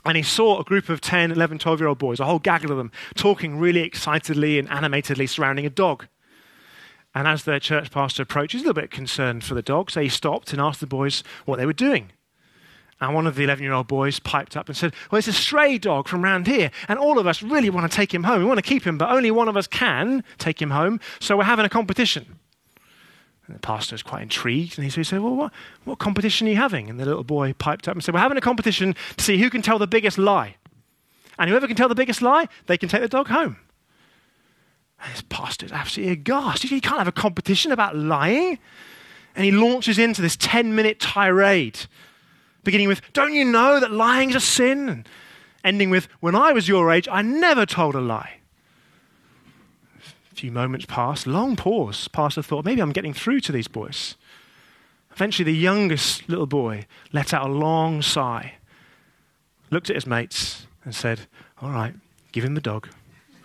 and 0.04 0.16
he 0.16 0.22
saw 0.22 0.60
a 0.60 0.64
group 0.64 0.88
of 0.88 1.00
10, 1.00 1.32
11, 1.32 1.58
12 1.58 1.80
year 1.80 1.88
old 1.88 1.98
boys, 1.98 2.20
a 2.20 2.24
whole 2.24 2.38
gaggle 2.38 2.70
of 2.70 2.78
them, 2.78 2.92
talking 3.14 3.58
really 3.58 3.80
excitedly 3.80 4.58
and 4.58 4.68
animatedly 4.68 5.26
surrounding 5.26 5.66
a 5.66 5.70
dog. 5.70 6.06
And 7.14 7.28
as 7.28 7.44
the 7.44 7.60
church 7.60 7.90
pastor 7.90 8.24
approached, 8.24 8.52
he's 8.52 8.62
a 8.62 8.66
little 8.66 8.80
bit 8.80 8.90
concerned 8.90 9.44
for 9.44 9.54
the 9.54 9.62
dog, 9.62 9.90
so 9.90 10.00
he 10.00 10.08
stopped 10.08 10.52
and 10.52 10.60
asked 10.60 10.80
the 10.80 10.86
boys 10.86 11.22
what 11.44 11.58
they 11.58 11.66
were 11.66 11.72
doing. 11.72 12.10
And 13.00 13.14
one 13.14 13.26
of 13.26 13.34
the 13.34 13.44
11 13.44 13.62
year 13.62 13.72
old 13.72 13.86
boys 13.86 14.18
piped 14.20 14.56
up 14.56 14.68
and 14.68 14.76
said, 14.76 14.94
Well, 15.10 15.18
it's 15.18 15.28
a 15.28 15.32
stray 15.32 15.78
dog 15.78 16.08
from 16.08 16.22
round 16.22 16.46
here, 16.46 16.70
and 16.88 16.98
all 16.98 17.18
of 17.18 17.26
us 17.26 17.42
really 17.42 17.70
want 17.70 17.90
to 17.90 17.94
take 17.94 18.12
him 18.12 18.24
home. 18.24 18.40
We 18.40 18.46
want 18.46 18.58
to 18.58 18.62
keep 18.62 18.84
him, 18.84 18.98
but 18.98 19.10
only 19.10 19.30
one 19.30 19.48
of 19.48 19.56
us 19.56 19.66
can 19.66 20.24
take 20.38 20.60
him 20.60 20.70
home, 20.70 21.00
so 21.20 21.36
we're 21.36 21.44
having 21.44 21.64
a 21.64 21.70
competition. 21.70 22.38
And 23.46 23.56
the 23.56 23.60
pastor 23.60 23.94
was 23.94 24.02
quite 24.02 24.22
intrigued, 24.22 24.78
and 24.78 24.90
he 24.90 25.04
said, 25.04 25.20
Well, 25.20 25.36
what, 25.36 25.52
what 25.84 25.98
competition 25.98 26.46
are 26.46 26.50
you 26.50 26.56
having? 26.56 26.88
And 26.88 26.98
the 26.98 27.04
little 27.04 27.24
boy 27.24 27.52
piped 27.52 27.88
up 27.88 27.94
and 27.94 28.02
said, 28.02 28.14
We're 28.14 28.20
having 28.20 28.38
a 28.38 28.42
competition 28.42 28.94
to 29.16 29.24
see 29.24 29.38
who 29.38 29.50
can 29.50 29.60
tell 29.60 29.78
the 29.78 29.86
biggest 29.86 30.16
lie. 30.16 30.56
And 31.38 31.50
whoever 31.50 31.66
can 31.66 31.76
tell 31.76 31.88
the 31.88 31.94
biggest 31.94 32.22
lie, 32.22 32.48
they 32.66 32.78
can 32.78 32.88
take 32.88 33.02
the 33.02 33.08
dog 33.08 33.28
home. 33.28 33.56
And 35.02 35.12
this 35.12 35.22
pastor 35.28 35.66
is 35.66 35.72
absolutely 35.72 36.12
aghast. 36.12 36.64
You 36.64 36.80
can't 36.80 36.98
have 36.98 37.08
a 37.08 37.12
competition 37.12 37.72
about 37.72 37.96
lying. 37.96 38.58
And 39.36 39.44
he 39.44 39.50
launches 39.50 39.98
into 39.98 40.22
this 40.22 40.36
10 40.36 40.74
minute 40.74 41.00
tirade, 41.00 41.86
beginning 42.62 42.88
with, 42.88 43.02
Don't 43.12 43.34
you 43.34 43.44
know 43.44 43.80
that 43.80 43.90
lying 43.90 44.30
is 44.30 44.36
a 44.36 44.40
sin? 44.40 44.88
And 44.88 45.06
ending 45.64 45.90
with, 45.90 46.08
When 46.20 46.34
I 46.34 46.52
was 46.52 46.68
your 46.68 46.90
age, 46.90 47.08
I 47.10 47.20
never 47.20 47.66
told 47.66 47.94
a 47.94 48.00
lie. 48.00 48.38
A 50.34 50.36
few 50.36 50.50
moments 50.50 50.84
passed, 50.84 51.28
long 51.28 51.54
pause. 51.54 52.08
Pastor 52.08 52.42
thought, 52.42 52.64
maybe 52.64 52.82
I'm 52.82 52.90
getting 52.90 53.14
through 53.14 53.38
to 53.42 53.52
these 53.52 53.68
boys. 53.68 54.16
Eventually, 55.12 55.44
the 55.44 55.56
youngest 55.56 56.28
little 56.28 56.48
boy 56.48 56.86
let 57.12 57.32
out 57.32 57.48
a 57.48 57.52
long 57.52 58.02
sigh, 58.02 58.54
looked 59.70 59.90
at 59.90 59.94
his 59.94 60.08
mates, 60.08 60.66
and 60.84 60.92
said, 60.92 61.28
All 61.62 61.70
right, 61.70 61.94
give 62.32 62.42
him 62.42 62.56
the 62.56 62.60
dog. 62.60 62.88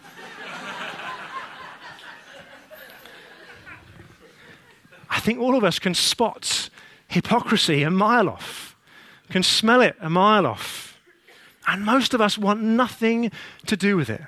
I 5.11 5.19
think 5.19 5.37
all 5.37 5.55
of 5.55 5.63
us 5.63 5.77
can 5.77 5.93
spot 5.93 6.71
hypocrisy 7.07 7.83
a 7.83 7.91
mile 7.91 8.27
off, 8.27 8.75
can 9.29 9.43
smell 9.43 9.81
it 9.81 9.95
a 10.01 10.09
mile 10.09 10.47
off. 10.47 10.97
And 11.67 11.85
most 11.85 12.15
of 12.15 12.21
us 12.21 12.35
want 12.35 12.63
nothing 12.63 13.29
to 13.67 13.77
do 13.77 13.95
with 13.95 14.09
it. 14.09 14.23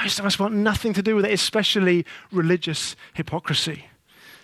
Most 0.00 0.18
of 0.18 0.26
us 0.26 0.38
want 0.38 0.54
nothing 0.54 0.92
to 0.94 1.02
do 1.02 1.16
with 1.16 1.24
it, 1.24 1.32
especially 1.32 2.06
religious 2.32 2.96
hypocrisy. 3.14 3.86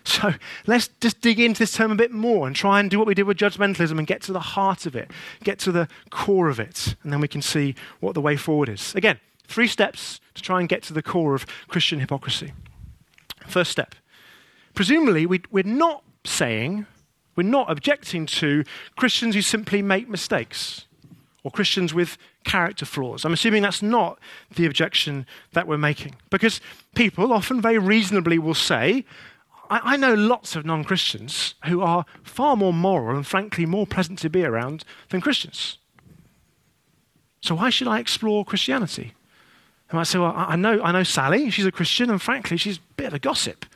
So 0.05 0.35
let's 0.67 0.88
just 1.01 1.21
dig 1.23 1.40
into 1.40 1.61
this 1.61 1.73
term 1.73 1.90
a 1.90 1.95
bit 1.95 2.11
more 2.11 2.47
and 2.47 2.55
try 2.55 2.79
and 2.79 2.90
do 2.90 2.99
what 2.99 3.07
we 3.07 3.14
did 3.14 3.23
with 3.23 3.38
judgmentalism 3.38 3.97
and 3.99 4.07
get 4.07 4.21
to 4.23 4.33
the 4.33 4.40
heart 4.40 4.85
of 4.85 4.95
it, 4.95 5.11
get 5.43 5.59
to 5.61 5.73
the 5.73 5.88
core 6.11 6.51
of 6.51 6.61
it, 6.61 6.95
and 7.03 7.12
then 7.12 7.21
we 7.21 7.29
can 7.29 7.40
see 7.40 7.75
what 8.01 8.14
the 8.14 8.21
way 8.21 8.37
forward 8.37 8.69
is. 8.69 8.95
Again, 8.95 9.19
three 9.49 9.67
steps 9.67 10.21
to 10.35 10.43
try 10.43 10.61
and 10.61 10.69
get 10.69 10.83
to 10.85 10.93
the 10.93 11.03
core 11.03 11.35
of 11.35 11.47
Christian 11.69 12.01
hypocrisy. 12.01 12.53
First 13.47 13.71
step 13.71 13.95
presumably, 14.75 15.25
we, 15.25 15.40
we're 15.51 15.64
not 15.64 16.03
saying, 16.25 16.87
we're 17.37 17.45
not 17.45 17.71
objecting 17.71 18.27
to 18.27 18.64
Christians 18.97 19.35
who 19.35 19.43
simply 19.43 19.83
make 19.83 20.09
mistakes 20.09 20.87
or 21.45 21.51
Christians 21.51 21.95
with 21.95 22.19
character 22.43 22.85
flaws. 22.85 23.25
I'm 23.25 23.33
assuming 23.33 23.63
that's 23.63 23.83
not 23.83 24.19
the 24.57 24.67
objection 24.67 25.27
that 25.53 25.69
we're 25.69 25.79
making. 25.79 26.17
Because 26.31 26.61
people 26.95 27.33
often 27.33 27.61
very 27.61 27.79
reasonably 27.79 28.39
will 28.39 28.55
say, 28.55 29.05
I, 29.71 29.95
I 29.95 29.97
know 29.97 30.15
lots 30.15 30.57
of 30.57 30.65
non 30.65 30.83
Christians 30.85 31.55
who 31.67 31.83
are 31.83 32.07
far 32.23 32.57
more 32.57 32.73
moral 32.73 33.17
and 33.17 33.27
frankly 33.27 33.67
more 33.67 33.87
pleasant 33.87 34.19
to 34.21 34.31
be 34.31 34.43
around 34.43 34.85
than 35.11 35.21
Christians. 35.21 35.79
So 37.43 37.55
why 37.55 37.69
should 37.69 37.89
I 37.89 38.01
explore 38.01 38.45
Christianity? 38.45 39.13
I 39.93 39.97
might 39.97 40.07
say, 40.07 40.19
well, 40.19 40.35
I 40.35 40.57
know, 40.57 40.83
I 40.83 40.93
know 40.93 41.03
Sally, 41.03 41.51
she's 41.51 41.67
a 41.67 41.71
Christian, 41.71 42.11
and 42.11 42.21
frankly, 42.21 42.57
she's 42.57 42.79
a 42.79 42.95
bit 42.97 43.09
of 43.09 43.15
a 43.15 43.19
gossip. 43.19 43.67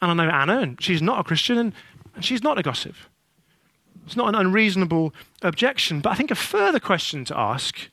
And 0.00 0.12
I 0.12 0.14
know 0.24 0.30
Anna, 0.30 0.60
and 0.60 0.80
she's 0.80 1.02
not 1.02 1.18
a 1.18 1.24
Christian, 1.24 1.58
and, 1.58 1.72
and 2.14 2.24
she's 2.24 2.44
not 2.44 2.58
a 2.58 2.62
gossip. 2.62 2.94
It's 4.06 4.16
not 4.16 4.28
an 4.28 4.34
unreasonable 4.34 5.14
objection. 5.42 6.00
But 6.00 6.10
I 6.10 6.14
think 6.14 6.30
a 6.30 6.36
further 6.36 6.80
question 6.80 7.24
to 7.26 7.38
ask 7.38 7.88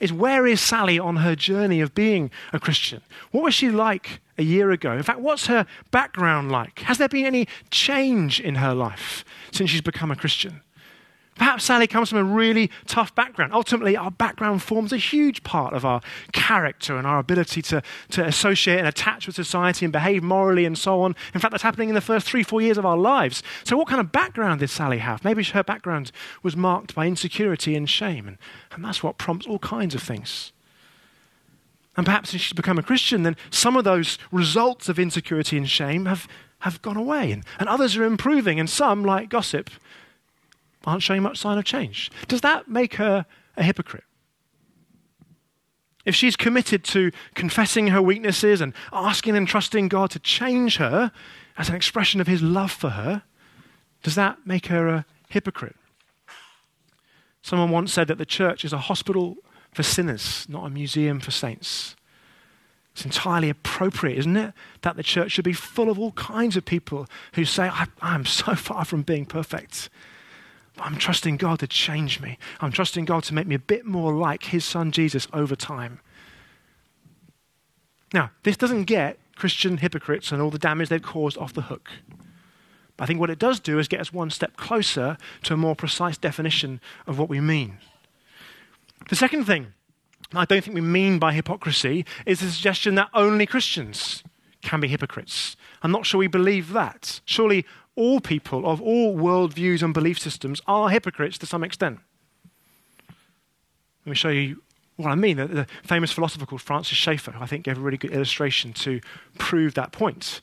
is 0.00 0.12
where 0.12 0.46
is 0.46 0.60
Sally 0.60 0.98
on 0.98 1.16
her 1.16 1.36
journey 1.36 1.80
of 1.80 1.94
being 1.94 2.30
a 2.52 2.58
Christian? 2.58 3.02
What 3.30 3.44
was 3.44 3.54
she 3.54 3.70
like 3.70 4.20
a 4.38 4.42
year 4.42 4.70
ago? 4.70 4.92
In 4.92 5.02
fact, 5.02 5.20
what's 5.20 5.46
her 5.46 5.66
background 5.90 6.50
like? 6.50 6.80
Has 6.80 6.98
there 6.98 7.08
been 7.08 7.26
any 7.26 7.46
change 7.70 8.40
in 8.40 8.56
her 8.56 8.74
life 8.74 9.24
since 9.52 9.70
she's 9.70 9.82
become 9.82 10.10
a 10.10 10.16
Christian? 10.16 10.62
Perhaps 11.40 11.64
Sally 11.64 11.86
comes 11.86 12.10
from 12.10 12.18
a 12.18 12.24
really 12.24 12.70
tough 12.84 13.14
background. 13.14 13.54
Ultimately, 13.54 13.96
our 13.96 14.10
background 14.10 14.62
forms 14.62 14.92
a 14.92 14.98
huge 14.98 15.42
part 15.42 15.72
of 15.72 15.86
our 15.86 16.02
character 16.34 16.98
and 16.98 17.06
our 17.06 17.18
ability 17.18 17.62
to, 17.62 17.82
to 18.10 18.26
associate 18.26 18.76
and 18.76 18.86
attach 18.86 19.26
with 19.26 19.36
society 19.36 19.86
and 19.86 19.90
behave 19.90 20.22
morally 20.22 20.66
and 20.66 20.76
so 20.76 21.00
on. 21.00 21.16
In 21.32 21.40
fact, 21.40 21.52
that's 21.52 21.62
happening 21.62 21.88
in 21.88 21.94
the 21.94 22.02
first 22.02 22.26
three, 22.26 22.42
four 22.42 22.60
years 22.60 22.76
of 22.76 22.84
our 22.84 22.98
lives. 22.98 23.42
So, 23.64 23.74
what 23.78 23.88
kind 23.88 24.02
of 24.02 24.12
background 24.12 24.60
did 24.60 24.68
Sally 24.68 24.98
have? 24.98 25.24
Maybe 25.24 25.42
her 25.42 25.64
background 25.64 26.12
was 26.42 26.58
marked 26.58 26.94
by 26.94 27.06
insecurity 27.06 27.74
and 27.74 27.88
shame, 27.88 28.28
and, 28.28 28.36
and 28.72 28.84
that's 28.84 29.02
what 29.02 29.16
prompts 29.16 29.46
all 29.46 29.60
kinds 29.60 29.94
of 29.94 30.02
things. 30.02 30.52
And 31.96 32.04
perhaps 32.04 32.34
if 32.34 32.42
she's 32.42 32.52
become 32.52 32.78
a 32.78 32.82
Christian, 32.82 33.22
then 33.22 33.38
some 33.48 33.78
of 33.78 33.84
those 33.84 34.18
results 34.30 34.90
of 34.90 34.98
insecurity 34.98 35.56
and 35.56 35.66
shame 35.66 36.04
have, 36.04 36.28
have 36.58 36.82
gone 36.82 36.98
away, 36.98 37.32
and, 37.32 37.44
and 37.58 37.66
others 37.66 37.96
are 37.96 38.04
improving, 38.04 38.60
and 38.60 38.68
some, 38.68 39.02
like 39.02 39.30
gossip, 39.30 39.70
aren't 40.84 41.02
showing 41.02 41.22
much 41.22 41.38
sign 41.38 41.58
of 41.58 41.64
change. 41.64 42.10
Does 42.28 42.40
that 42.40 42.68
make 42.68 42.94
her 42.94 43.26
a 43.56 43.62
hypocrite? 43.62 44.04
if 46.04 46.14
she's 46.14 46.36
committed 46.36 46.82
to 46.84 47.10
confessing 47.34 47.88
her 47.88 48.00
weaknesses 48.00 48.60
and 48.60 48.72
asking 48.92 49.36
and 49.36 49.46
trusting 49.46 49.88
God 49.88 50.10
to 50.10 50.18
change 50.18 50.78
her 50.78 51.12
as 51.58 51.68
an 51.68 51.74
expression 51.74 52.20
of 52.20 52.26
his 52.26 52.42
love 52.42 52.72
for 52.72 52.90
her, 52.90 53.22
does 54.02 54.14
that 54.14 54.38
make 54.46 54.66
her 54.66 54.88
a 54.88 55.04
hypocrite? 55.28 55.76
Someone 57.42 57.70
once 57.70 57.92
said 57.92 58.08
that 58.08 58.18
the 58.18 58.26
church 58.26 58.64
is 58.64 58.72
a 58.72 58.78
hospital 58.78 59.36
for 59.72 59.82
sinners, 59.82 60.46
not 60.48 60.66
a 60.66 60.70
museum 60.70 61.20
for 61.20 61.30
saints. 61.30 61.96
It's 62.92 63.04
entirely 63.04 63.48
appropriate, 63.48 64.18
isn't 64.18 64.36
it, 64.36 64.52
that 64.82 64.96
the 64.96 65.02
church 65.02 65.32
should 65.32 65.44
be 65.44 65.52
full 65.52 65.90
of 65.90 65.98
all 65.98 66.12
kinds 66.12 66.56
of 66.56 66.64
people 66.64 67.06
who 67.34 67.44
say, 67.44 67.68
I, 67.68 67.86
am 68.02 68.24
so 68.24 68.54
far 68.56 68.84
from 68.84 69.02
being 69.02 69.26
perfect. 69.26 69.90
But 70.80 70.86
I'm 70.86 70.96
trusting 70.96 71.36
God 71.36 71.58
to 71.58 71.66
change 71.66 72.22
me. 72.22 72.38
I'm 72.62 72.72
trusting 72.72 73.04
God 73.04 73.22
to 73.24 73.34
make 73.34 73.46
me 73.46 73.54
a 73.54 73.58
bit 73.58 73.84
more 73.84 74.14
like 74.14 74.44
his 74.44 74.64
son 74.64 74.92
Jesus 74.92 75.28
over 75.30 75.54
time. 75.54 76.00
Now, 78.14 78.30
this 78.44 78.56
doesn't 78.56 78.84
get 78.84 79.18
Christian 79.36 79.76
hypocrites 79.76 80.32
and 80.32 80.40
all 80.40 80.48
the 80.48 80.58
damage 80.58 80.88
they've 80.88 81.02
caused 81.02 81.36
off 81.36 81.52
the 81.52 81.60
hook. 81.60 81.90
But 82.96 83.04
I 83.04 83.06
think 83.06 83.20
what 83.20 83.28
it 83.28 83.38
does 83.38 83.60
do 83.60 83.78
is 83.78 83.88
get 83.88 84.00
us 84.00 84.10
one 84.10 84.30
step 84.30 84.56
closer 84.56 85.18
to 85.42 85.52
a 85.52 85.56
more 85.58 85.76
precise 85.76 86.16
definition 86.16 86.80
of 87.06 87.18
what 87.18 87.28
we 87.28 87.42
mean. 87.42 87.76
The 89.10 89.16
second 89.16 89.44
thing 89.44 89.74
I 90.32 90.46
don't 90.46 90.64
think 90.64 90.74
we 90.74 90.80
mean 90.80 91.18
by 91.18 91.34
hypocrisy 91.34 92.06
is 92.24 92.40
the 92.40 92.50
suggestion 92.50 92.94
that 92.94 93.10
only 93.12 93.44
Christians 93.44 94.24
can 94.62 94.80
be 94.80 94.88
hypocrites. 94.88 95.56
I'm 95.82 95.92
not 95.92 96.06
sure 96.06 96.18
we 96.18 96.26
believe 96.26 96.72
that. 96.72 97.20
Surely 97.26 97.66
all 98.00 98.18
people 98.18 98.66
of 98.66 98.80
all 98.80 99.14
worldviews 99.14 99.82
and 99.82 99.92
belief 99.92 100.18
systems 100.18 100.62
are 100.66 100.88
hypocrites 100.88 101.36
to 101.36 101.44
some 101.44 101.62
extent. 101.62 102.00
Let 104.06 104.10
me 104.10 104.16
show 104.16 104.30
you 104.30 104.62
what 104.96 105.10
I 105.10 105.14
mean. 105.14 105.36
The, 105.36 105.46
the 105.46 105.66
famous 105.82 106.10
philosopher 106.10 106.46
called 106.46 106.62
Francis 106.62 106.96
Schaeffer, 106.96 107.34
I 107.38 107.44
think, 107.44 107.64
gave 107.64 107.76
a 107.76 107.80
really 107.80 107.98
good 107.98 108.12
illustration 108.12 108.72
to 108.72 109.00
prove 109.36 109.74
that 109.74 109.92
point, 109.92 110.40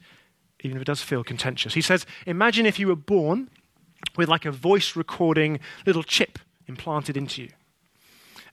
even 0.62 0.78
if 0.78 0.84
it 0.84 0.86
does 0.86 1.02
feel 1.02 1.24
contentious. 1.24 1.74
He 1.74 1.82
says, 1.82 2.06
Imagine 2.28 2.67
if 2.67 2.78
you 2.78 2.88
were 2.89 2.96
born 2.96 3.50
with 4.15 4.30
like 4.30 4.46
a 4.46 4.52
voice 4.52 4.96
recording 4.96 5.60
little 5.88 6.04
chip 6.04 6.38
implanted 6.67 7.17
into 7.17 7.41
you. 7.41 7.50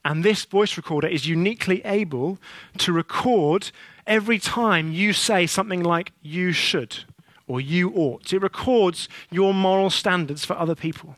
And 0.03 0.23
this 0.23 0.45
voice 0.45 0.77
recorder 0.77 1.07
is 1.07 1.27
uniquely 1.27 1.83
able 1.85 2.39
to 2.79 2.91
record 2.91 3.69
every 4.07 4.39
time 4.39 4.91
you 4.91 5.13
say 5.13 5.45
something 5.45 5.83
like, 5.83 6.11
you 6.23 6.51
should 6.51 7.05
or 7.47 7.61
you 7.61 7.91
ought. 7.91 8.33
It 8.33 8.41
records 8.41 9.07
your 9.31 9.53
moral 9.53 9.89
standards 9.89 10.45
for 10.45 10.57
other 10.57 10.75
people. 10.75 11.15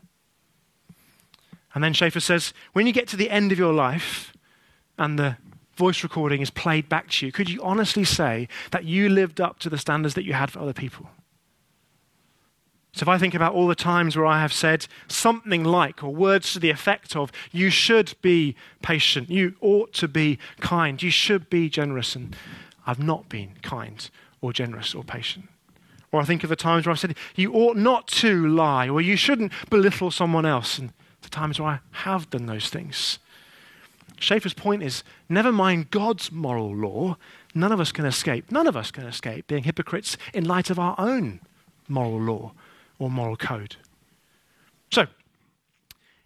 And 1.74 1.84
then 1.84 1.92
Schaeffer 1.92 2.20
says, 2.20 2.52
when 2.72 2.86
you 2.86 2.92
get 2.92 3.08
to 3.08 3.16
the 3.16 3.30
end 3.30 3.52
of 3.52 3.58
your 3.58 3.72
life 3.72 4.32
and 4.96 5.18
the 5.18 5.36
voice 5.76 6.02
recording 6.02 6.40
is 6.40 6.50
played 6.50 6.88
back 6.88 7.08
to 7.10 7.26
you, 7.26 7.32
could 7.32 7.48
you 7.48 7.62
honestly 7.62 8.04
say 8.04 8.48
that 8.72 8.84
you 8.84 9.08
lived 9.08 9.40
up 9.40 9.58
to 9.60 9.70
the 9.70 9.78
standards 9.78 10.14
that 10.14 10.24
you 10.24 10.32
had 10.32 10.50
for 10.50 10.58
other 10.60 10.72
people? 10.72 11.08
So 12.92 13.04
if 13.04 13.08
I 13.08 13.18
think 13.18 13.34
about 13.34 13.54
all 13.54 13.68
the 13.68 13.76
times 13.76 14.16
where 14.16 14.26
I 14.26 14.40
have 14.40 14.52
said 14.52 14.88
something 15.06 15.62
like, 15.62 16.02
or 16.02 16.12
words 16.12 16.52
to 16.54 16.58
the 16.58 16.70
effect 16.70 17.14
of, 17.14 17.30
you 17.52 17.70
should 17.70 18.14
be 18.22 18.56
patient, 18.82 19.30
you 19.30 19.54
ought 19.60 19.92
to 19.94 20.08
be 20.08 20.38
kind, 20.58 21.00
you 21.00 21.10
should 21.10 21.48
be 21.48 21.68
generous, 21.68 22.16
and 22.16 22.34
I've 22.86 22.98
not 22.98 23.28
been 23.28 23.52
kind 23.62 24.10
or 24.40 24.52
generous 24.52 24.96
or 24.96 25.04
patient. 25.04 25.48
Or 26.10 26.20
I 26.20 26.24
think 26.24 26.42
of 26.42 26.50
the 26.50 26.56
times 26.56 26.86
where 26.86 26.92
I've 26.92 26.98
said, 26.98 27.16
you 27.36 27.52
ought 27.52 27.76
not 27.76 28.06
to 28.08 28.46
lie, 28.48 28.88
or 28.88 29.00
you 29.00 29.16
shouldn't 29.16 29.52
belittle 29.68 30.10
someone 30.10 30.46
else, 30.46 30.78
and 30.78 30.92
the 31.22 31.28
times 31.28 31.60
where 31.60 31.68
I 31.68 31.80
have 31.90 32.30
done 32.30 32.46
those 32.46 32.68
things. 32.68 33.18
Schaeffer's 34.18 34.54
point 34.54 34.82
is 34.82 35.04
never 35.28 35.52
mind 35.52 35.90
God's 35.90 36.32
moral 36.32 36.74
law, 36.74 37.16
none 37.54 37.72
of 37.72 37.80
us 37.80 37.92
can 37.92 38.04
escape. 38.04 38.50
None 38.50 38.66
of 38.66 38.76
us 38.76 38.90
can 38.90 39.04
escape 39.06 39.46
being 39.46 39.64
hypocrites 39.64 40.16
in 40.32 40.44
light 40.44 40.70
of 40.70 40.78
our 40.78 40.94
own 40.98 41.40
moral 41.88 42.20
law 42.20 42.52
or 42.98 43.10
moral 43.10 43.36
code. 43.36 43.76
So, 44.90 45.06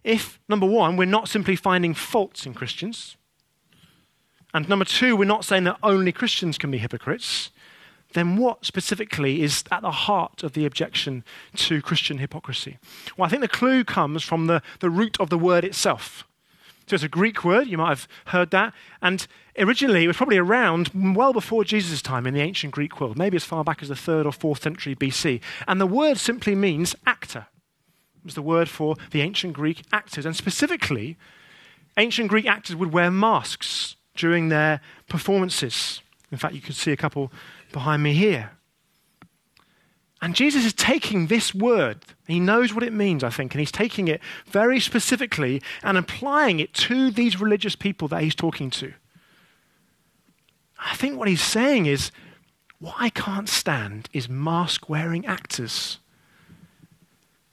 if, 0.03 0.39
number 0.49 0.65
one, 0.65 0.97
we're 0.97 1.05
not 1.05 1.29
simply 1.29 1.55
finding 1.55 1.93
faults 1.93 2.45
in 2.45 2.53
Christians, 2.53 3.15
and 4.53 4.69
number 4.69 4.85
two, 4.85 5.15
we're 5.15 5.25
not 5.25 5.45
saying 5.45 5.63
that 5.63 5.77
only 5.81 6.11
Christians 6.11 6.57
can 6.57 6.69
be 6.69 6.77
hypocrites, 6.77 7.49
then 8.13 8.37
what 8.37 8.65
specifically 8.65 9.41
is 9.41 9.63
at 9.71 9.81
the 9.81 9.91
heart 9.91 10.43
of 10.43 10.53
the 10.53 10.65
objection 10.65 11.23
to 11.55 11.81
Christian 11.81 12.17
hypocrisy? 12.17 12.77
Well, 13.17 13.25
I 13.25 13.29
think 13.29 13.41
the 13.41 13.47
clue 13.47 13.83
comes 13.83 14.23
from 14.23 14.47
the, 14.47 14.61
the 14.79 14.89
root 14.89 15.19
of 15.19 15.29
the 15.29 15.37
word 15.37 15.63
itself. 15.63 16.25
So 16.87 16.95
it's 16.95 17.03
a 17.03 17.09
Greek 17.09 17.45
word, 17.45 17.67
you 17.67 17.77
might 17.77 17.89
have 17.89 18.07
heard 18.25 18.51
that. 18.51 18.73
And 19.01 19.25
originally, 19.57 20.03
it 20.03 20.07
was 20.07 20.17
probably 20.17 20.37
around 20.37 20.91
well 20.93 21.31
before 21.31 21.63
Jesus' 21.63 22.01
time 22.01 22.27
in 22.27 22.33
the 22.33 22.41
ancient 22.41 22.73
Greek 22.73 22.99
world, 22.99 23.17
maybe 23.17 23.37
as 23.37 23.45
far 23.45 23.63
back 23.63 23.81
as 23.81 23.89
the 23.89 23.95
third 23.95 24.25
or 24.25 24.33
fourth 24.33 24.61
century 24.63 24.95
BC. 24.95 25.39
And 25.67 25.79
the 25.79 25.87
word 25.87 26.17
simply 26.17 26.55
means 26.55 26.95
actor. 27.05 27.47
It 28.17 28.25
was 28.25 28.35
the 28.35 28.41
word 28.41 28.67
for 28.67 28.95
the 29.11 29.21
ancient 29.21 29.53
Greek 29.53 29.83
actors. 29.93 30.25
And 30.25 30.35
specifically, 30.35 31.17
ancient 31.97 32.29
Greek 32.29 32.45
actors 32.45 32.75
would 32.75 32.91
wear 32.91 33.09
masks 33.09 33.95
during 34.15 34.49
their 34.49 34.81
performances. 35.07 36.01
In 36.31 36.37
fact, 36.37 36.53
you 36.53 36.61
can 36.61 36.73
see 36.73 36.91
a 36.91 36.97
couple 36.97 37.31
behind 37.73 38.01
me 38.01 38.13
here. 38.13 38.51
And 40.21 40.33
Jesus 40.33 40.63
is 40.63 40.71
taking 40.71 41.27
this 41.27 41.53
word, 41.53 42.05
he 42.25 42.39
knows 42.39 42.73
what 42.73 42.83
it 42.83 42.93
means, 42.93 43.25
I 43.25 43.29
think, 43.29 43.53
and 43.53 43.59
he's 43.59 43.73
taking 43.73 44.07
it 44.07 44.21
very 44.45 44.79
specifically 44.79 45.61
and 45.83 45.97
applying 45.97 46.61
it 46.61 46.73
to 46.75 47.11
these 47.11 47.41
religious 47.41 47.75
people 47.75 48.07
that 48.07 48.23
he's 48.23 48.33
talking 48.33 48.69
to. 48.69 48.93
I 50.79 50.95
think 50.95 51.17
what 51.17 51.27
he's 51.27 51.41
saying 51.41 51.87
is 51.87 52.11
what 52.79 52.95
I 52.99 53.09
can't 53.09 53.49
stand 53.49 54.07
is 54.13 54.29
mask 54.29 54.87
wearing 54.87 55.25
actors. 55.25 55.99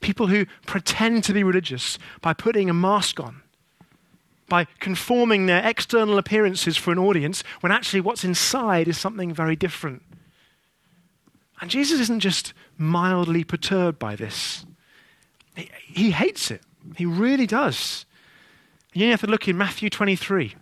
People 0.01 0.29
who 0.29 0.47
pretend 0.67 1.25
to 1.25 1.33
be 1.33 1.43
religious 1.43 1.99
by 2.21 2.35
putting 2.35 2.71
a 2.71 2.75
mask 2.75 3.19
on, 3.19 3.43
by 4.49 4.67
conforming 4.79 5.47
their 5.47 5.65
external 5.67 6.19
appearances 6.19 6.77
for 6.77 6.93
an 6.93 6.99
audience 6.99 7.43
when 7.61 7.73
actually 7.73 8.01
what's 8.01 8.25
inside 8.25 8.87
is 8.87 8.97
something 8.97 9.35
very 9.35 9.57
different. 9.57 10.03
And 11.61 11.71
Jesus 11.71 12.01
isn't 12.01 12.21
just 12.21 12.55
mildly 12.79 13.45
perturbed 13.45 13.99
by 13.99 14.17
this, 14.17 14.65
he, 15.55 15.71
he 15.87 16.11
hates 16.11 16.51
it. 16.51 16.63
He 16.97 17.05
really 17.05 17.47
does. 17.47 18.07
You 18.93 19.05
only 19.05 19.11
have 19.13 19.21
to 19.21 19.27
look 19.27 19.47
in 19.47 19.59
Matthew 19.59 19.91
23. 19.91 20.55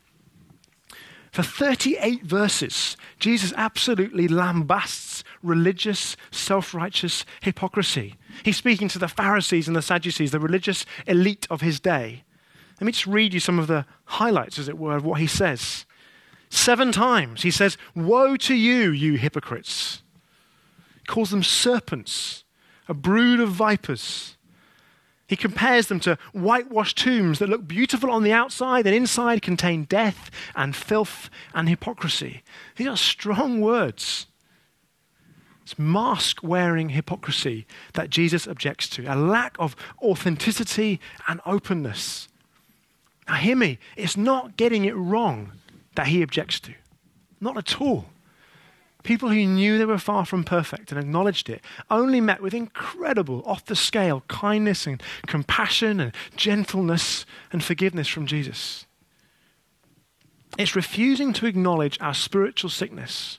For 1.30 1.42
38 1.42 2.24
verses, 2.24 2.96
Jesus 3.18 3.52
absolutely 3.56 4.28
lambasts 4.28 5.22
religious, 5.42 6.16
self 6.30 6.74
righteous 6.74 7.24
hypocrisy. 7.42 8.16
He's 8.42 8.56
speaking 8.56 8.88
to 8.88 8.98
the 8.98 9.08
Pharisees 9.08 9.68
and 9.68 9.76
the 9.76 9.82
Sadducees, 9.82 10.32
the 10.32 10.40
religious 10.40 10.84
elite 11.06 11.46
of 11.50 11.60
his 11.60 11.80
day. 11.80 12.24
Let 12.80 12.86
me 12.86 12.92
just 12.92 13.06
read 13.06 13.34
you 13.34 13.40
some 13.40 13.58
of 13.58 13.66
the 13.66 13.86
highlights, 14.06 14.58
as 14.58 14.68
it 14.68 14.78
were, 14.78 14.96
of 14.96 15.04
what 15.04 15.20
he 15.20 15.26
says. 15.26 15.84
Seven 16.50 16.92
times 16.92 17.42
he 17.42 17.50
says, 17.50 17.76
Woe 17.94 18.36
to 18.38 18.54
you, 18.54 18.90
you 18.90 19.14
hypocrites! 19.14 20.02
Calls 21.08 21.30
them 21.30 21.42
serpents, 21.42 22.44
a 22.86 22.94
brood 22.94 23.40
of 23.40 23.50
vipers. 23.50 24.36
He 25.26 25.36
compares 25.36 25.88
them 25.88 26.00
to 26.00 26.16
whitewashed 26.32 26.96
tombs 26.96 27.38
that 27.38 27.48
look 27.48 27.68
beautiful 27.68 28.10
on 28.10 28.22
the 28.22 28.32
outside 28.32 28.86
and 28.86 28.94
inside 28.94 29.42
contain 29.42 29.84
death 29.84 30.30
and 30.54 30.74
filth 30.74 31.28
and 31.52 31.68
hypocrisy. 31.68 32.42
These 32.76 32.86
are 32.86 32.96
strong 32.96 33.60
words. 33.60 34.26
It's 35.62 35.78
mask 35.78 36.42
wearing 36.42 36.90
hypocrisy 36.90 37.66
that 37.92 38.08
Jesus 38.08 38.46
objects 38.46 38.88
to, 38.90 39.04
a 39.04 39.14
lack 39.14 39.54
of 39.58 39.76
authenticity 40.00 40.98
and 41.26 41.42
openness. 41.44 42.28
Now, 43.28 43.34
hear 43.34 43.56
me, 43.56 43.78
it's 43.94 44.16
not 44.16 44.56
getting 44.56 44.86
it 44.86 44.96
wrong 44.96 45.52
that 45.94 46.06
he 46.06 46.22
objects 46.22 46.58
to. 46.60 46.72
Not 47.38 47.58
at 47.58 47.82
all. 47.82 48.06
People 49.08 49.30
who 49.30 49.46
knew 49.46 49.78
they 49.78 49.86
were 49.86 49.96
far 49.96 50.26
from 50.26 50.44
perfect 50.44 50.92
and 50.92 51.00
acknowledged 51.00 51.48
it 51.48 51.64
only 51.90 52.20
met 52.20 52.42
with 52.42 52.52
incredible, 52.52 53.42
off 53.46 53.64
the 53.64 53.74
scale 53.74 54.22
kindness 54.28 54.86
and 54.86 55.02
compassion 55.26 55.98
and 55.98 56.14
gentleness 56.36 57.24
and 57.50 57.64
forgiveness 57.64 58.06
from 58.06 58.26
Jesus. 58.26 58.84
It's 60.58 60.76
refusing 60.76 61.32
to 61.32 61.46
acknowledge 61.46 61.96
our 62.02 62.12
spiritual 62.12 62.68
sickness 62.68 63.38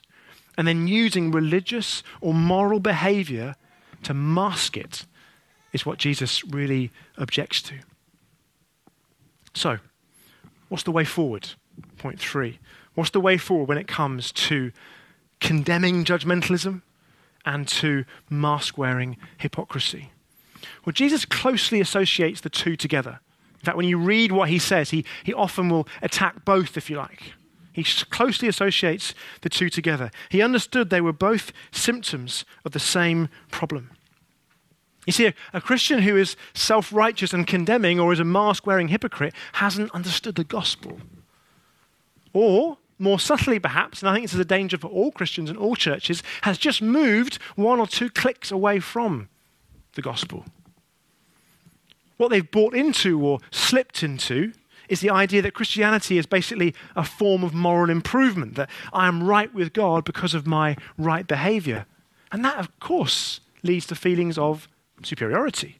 and 0.58 0.66
then 0.66 0.88
using 0.88 1.30
religious 1.30 2.02
or 2.20 2.34
moral 2.34 2.80
behavior 2.80 3.54
to 4.02 4.12
mask 4.12 4.76
it 4.76 5.06
is 5.72 5.86
what 5.86 5.98
Jesus 5.98 6.44
really 6.46 6.90
objects 7.16 7.62
to. 7.62 7.76
So, 9.54 9.78
what's 10.68 10.82
the 10.82 10.90
way 10.90 11.04
forward? 11.04 11.50
Point 11.96 12.18
three. 12.18 12.58
What's 12.96 13.10
the 13.10 13.20
way 13.20 13.36
forward 13.38 13.68
when 13.68 13.78
it 13.78 13.86
comes 13.86 14.32
to 14.32 14.72
condemning 15.40 16.04
judgmentalism 16.04 16.82
and 17.44 17.66
to 17.66 18.04
mask 18.28 18.76
wearing 18.76 19.16
hypocrisy. 19.38 20.10
Well, 20.84 20.92
Jesus 20.92 21.24
closely 21.24 21.80
associates 21.80 22.40
the 22.40 22.50
two 22.50 22.76
together. 22.76 23.20
In 23.60 23.64
fact, 23.64 23.76
when 23.76 23.88
you 23.88 23.98
read 23.98 24.32
what 24.32 24.48
he 24.48 24.58
says, 24.58 24.90
he, 24.90 25.04
he 25.24 25.34
often 25.34 25.68
will 25.68 25.86
attack 26.02 26.44
both, 26.44 26.76
if 26.76 26.88
you 26.88 26.96
like. 26.96 27.34
He 27.72 27.84
closely 27.84 28.48
associates 28.48 29.14
the 29.42 29.48
two 29.48 29.68
together. 29.68 30.10
He 30.28 30.42
understood 30.42 30.90
they 30.90 31.00
were 31.00 31.12
both 31.12 31.52
symptoms 31.70 32.44
of 32.64 32.72
the 32.72 32.80
same 32.80 33.28
problem. 33.50 33.90
You 35.06 35.12
see, 35.12 35.26
a, 35.26 35.34
a 35.52 35.60
Christian 35.60 36.02
who 36.02 36.16
is 36.16 36.36
self 36.54 36.92
righteous 36.92 37.32
and 37.32 37.46
condemning 37.46 37.98
or 37.98 38.12
is 38.12 38.20
a 38.20 38.24
mask 38.24 38.66
wearing 38.66 38.88
hypocrite 38.88 39.34
hasn't 39.54 39.90
understood 39.92 40.34
the 40.34 40.44
gospel. 40.44 41.00
Or, 42.32 42.78
more 43.00 43.18
subtly 43.18 43.58
perhaps, 43.58 44.02
and 44.02 44.08
I 44.08 44.14
think 44.14 44.24
this 44.24 44.34
is 44.34 44.40
a 44.40 44.44
danger 44.44 44.78
for 44.78 44.88
all 44.88 45.10
Christians 45.10 45.50
and 45.50 45.58
all 45.58 45.74
churches, 45.74 46.22
has 46.42 46.58
just 46.58 46.82
moved 46.82 47.38
one 47.56 47.80
or 47.80 47.86
two 47.86 48.10
clicks 48.10 48.50
away 48.50 48.78
from 48.78 49.28
the 49.94 50.02
gospel. 50.02 50.44
What 52.16 52.28
they've 52.28 52.50
bought 52.50 52.74
into 52.74 53.24
or 53.24 53.40
slipped 53.50 54.02
into 54.02 54.52
is 54.90 55.00
the 55.00 55.10
idea 55.10 55.40
that 55.40 55.54
Christianity 55.54 56.18
is 56.18 56.26
basically 56.26 56.74
a 56.94 57.04
form 57.04 57.42
of 57.44 57.54
moral 57.54 57.88
improvement, 57.88 58.56
that 58.56 58.68
I 58.92 59.08
am 59.08 59.22
right 59.22 59.52
with 59.54 59.72
God 59.72 60.04
because 60.04 60.34
of 60.34 60.46
my 60.46 60.76
right 60.98 61.26
behavior. 61.26 61.86
And 62.30 62.44
that, 62.44 62.58
of 62.58 62.78
course, 62.80 63.40
leads 63.62 63.86
to 63.86 63.94
feelings 63.94 64.36
of 64.36 64.68
superiority, 65.02 65.78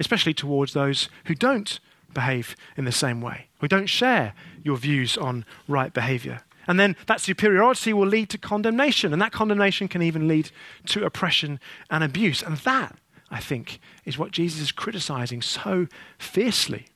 especially 0.00 0.34
towards 0.34 0.72
those 0.72 1.08
who 1.24 1.34
don't 1.34 1.80
behave 2.14 2.56
in 2.76 2.84
the 2.84 2.92
same 2.92 3.20
way, 3.20 3.48
who 3.60 3.68
don't 3.68 3.88
share 3.88 4.34
your 4.68 4.76
views 4.76 5.16
on 5.16 5.44
right 5.66 5.92
behavior. 5.92 6.42
And 6.68 6.78
then 6.78 6.96
that 7.06 7.20
superiority 7.20 7.94
will 7.94 8.06
lead 8.06 8.28
to 8.28 8.38
condemnation, 8.38 9.12
and 9.12 9.22
that 9.22 9.32
condemnation 9.32 9.88
can 9.88 10.02
even 10.02 10.28
lead 10.28 10.50
to 10.86 11.04
oppression 11.04 11.58
and 11.90 12.04
abuse. 12.04 12.42
And 12.42 12.58
that, 12.58 12.98
I 13.30 13.40
think, 13.40 13.80
is 14.04 14.18
what 14.18 14.30
Jesus 14.32 14.60
is 14.60 14.72
criticizing 14.72 15.40
so 15.40 15.86
fiercely. 16.18 16.86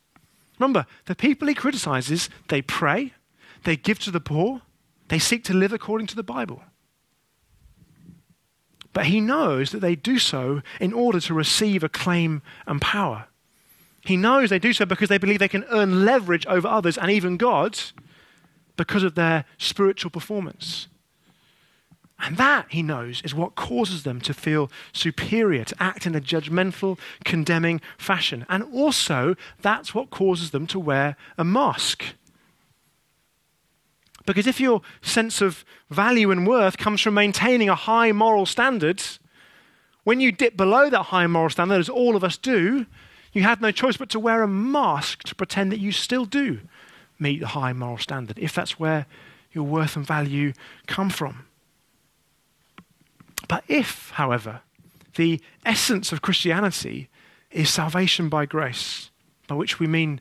Remember, 0.59 0.85
the 1.07 1.15
people 1.15 1.49
he 1.49 1.55
criticizes, 1.55 2.29
they 2.49 2.61
pray, 2.61 3.15
they 3.65 3.77
give 3.77 3.99
to 4.01 4.11
the 4.11 4.21
poor, 4.21 4.61
they 5.09 5.19
seek 5.19 5.43
to 5.45 5.55
live 5.55 5.73
according 5.73 6.07
to 6.09 6.17
the 6.17 6.23
Bible. 6.23 6.63
But 8.93 9.07
he 9.07 9.23
knows 9.23 9.71
that 9.71 9.81
they 9.81 9.97
do 9.97 10.19
so 10.19 10.61
in 10.79 10.93
order 10.93 11.21
to 11.21 11.33
receive 11.33 11.83
acclaim 11.83 12.43
and 12.67 12.79
power. 12.79 13.27
He 14.05 14.17
knows 14.17 14.51
they 14.51 14.59
do 14.59 14.73
so 14.73 14.85
because 14.85 15.09
they 15.09 15.19
believe 15.19 15.39
they 15.39 15.49
can 15.49 15.65
earn 15.71 16.05
leverage 16.05 16.47
over 16.47 16.67
others 16.67 16.99
and 16.99 17.11
even 17.11 17.37
God 17.37 17.79
because 18.77 19.03
of 19.03 19.15
their 19.15 19.45
spiritual 19.59 20.11
performance. 20.11 20.89
And 22.25 22.37
that, 22.37 22.67
he 22.71 22.83
knows, 22.83 23.21
is 23.25 23.35
what 23.35 23.57
causes 23.57 24.05
them 24.05 24.21
to 24.21 24.33
feel 24.33 24.71
superior, 24.93 25.65
to 25.65 25.83
act 25.83 26.07
in 26.07 26.15
a 26.15 26.21
judgmental, 26.21 26.99
condemning 27.25 27.81
fashion. 27.99 28.47
And 28.49 28.63
also, 28.73 29.35
that's 29.61 29.93
what 29.93 30.11
causes 30.11 30.53
them 30.53 30.69
to 30.69 30.79
wear 30.79 31.17
a 31.37 31.45
mask. 31.45 32.05
Because 34.25 34.47
if 34.47 34.61
your 34.61 34.83
sense 35.01 35.41
of 35.41 35.65
value 35.91 36.31
and 36.31 36.47
worth 36.47 36.79
comes 36.79 37.01
from 37.01 37.15
maintaining 37.15 37.69
a 37.69 37.75
high 37.75 38.13
moral 38.13 38.47
standard, 38.47 39.03
when 40.05 40.21
you 40.21 40.31
dip 40.31 40.57
below 40.57 40.91
that 40.91 41.05
high 41.05 41.27
moral 41.27 41.51
standard, 41.51 41.81
as 41.81 41.89
all 41.89 42.15
of 42.15 42.23
us 42.23 42.37
do, 42.37 42.87
you 43.33 43.43
had 43.43 43.61
no 43.61 43.71
choice 43.71 43.97
but 43.97 44.09
to 44.11 44.21
wear 44.21 44.43
a 44.43 44.49
mask 44.49 45.23
to 45.25 45.35
pretend 45.35 45.73
that 45.73 45.81
you 45.81 45.93
still 45.93 46.25
do 46.25 46.61
meet 47.19 47.41
the 47.41 47.49
high 47.49 47.73
moral 47.73 47.99
standard, 47.99 48.39
if 48.39 48.55
that's 48.55 48.79
where 48.79 49.07
your 49.53 49.65
worth 49.65 49.97
and 49.97 50.07
value 50.07 50.53
come 50.87 51.09
from. 51.09 51.47
But 53.49 53.65
if, 53.69 54.11
however, 54.15 54.61
the 55.15 55.41
essence 55.65 56.11
of 56.13 56.23
Christianity 56.23 57.09
is 57.51 57.71
salvation 57.71 58.29
by 58.29 58.47
grace, 58.47 59.11
by 59.47 59.55
which 59.55 59.79
we 59.79 59.87
mean 59.87 60.21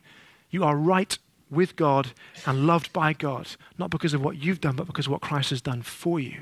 you 0.50 0.64
are 0.64 0.76
right 0.76 1.18
with 1.50 1.76
God 1.76 2.12
and 2.46 2.66
loved 2.66 2.92
by 2.92 3.12
God, 3.12 3.48
not 3.78 3.90
because 3.90 4.14
of 4.14 4.22
what 4.22 4.36
you've 4.36 4.60
done, 4.60 4.76
but 4.76 4.86
because 4.86 5.06
of 5.06 5.12
what 5.12 5.22
Christ 5.22 5.50
has 5.50 5.62
done 5.62 5.82
for 5.82 6.20
you. 6.20 6.40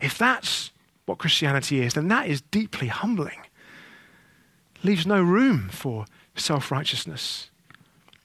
If 0.00 0.16
that's 0.16 0.70
what 1.06 1.18
Christianity 1.18 1.80
is, 1.80 1.94
then 1.94 2.08
that 2.08 2.28
is 2.28 2.40
deeply 2.40 2.88
humbling. 2.88 3.38
Leaves 4.82 5.06
no 5.06 5.22
room 5.22 5.68
for 5.70 6.06
self 6.36 6.70
righteousness. 6.70 7.50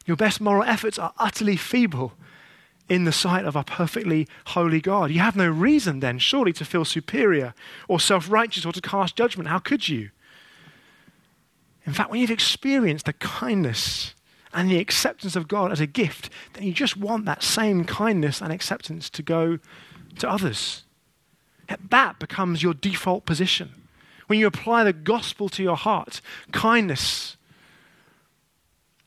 Your 0.06 0.18
best 0.18 0.42
moral 0.42 0.64
efforts 0.64 1.00
are 1.00 1.14
utterly 1.18 1.56
feeble 1.56 2.14
in 2.90 3.06
the 3.06 3.12
sight 3.12 3.46
of 3.46 3.56
a 3.56 3.64
perfectly 3.64 4.28
holy 4.48 4.82
God. 4.82 5.10
You 5.10 5.20
have 5.20 5.36
no 5.36 5.50
reason 5.50 6.00
then, 6.00 6.20
surely, 6.20 6.54
to 6.54 6.66
feel 6.66 6.86
superior 6.86 7.54
or 7.88 8.00
self 8.00 8.30
righteous 8.30 8.66
or 8.66 8.74
to 8.74 8.82
cast 8.82 9.16
judgment. 9.16 9.50
How 9.50 9.60
could 9.60 9.88
you? 9.88 10.10
In 11.86 11.94
fact, 11.94 12.12
when 12.12 12.22
you've 12.22 12.32
experienced 12.32 13.06
the 13.06 13.14
kindness 13.14 14.14
and 14.54 14.70
the 14.70 14.80
acceptance 14.80 15.36
of 15.36 15.48
God 15.48 15.72
as 15.72 15.80
a 15.80 15.88
gift, 15.88 16.30
then 16.54 16.64
you 16.64 16.74
just 16.74 16.96
want 16.96 17.26
that 17.26 17.44
same 17.44 17.84
kindness 17.86 18.42
and 18.42 18.54
acceptance 18.54 19.10
to 19.10 19.24
go 19.24 19.60
to 20.20 20.30
others. 20.30 20.84
That 21.90 22.20
becomes 22.20 22.62
your 22.62 22.74
default 22.74 23.26
position. 23.26 23.83
When 24.28 24.40
you 24.40 24.48
apply 24.48 24.84
the 24.84 24.94
gospel 24.94 25.50
to 25.50 25.64
your 25.64 25.78
heart, 25.78 26.22
kindness 26.52 27.38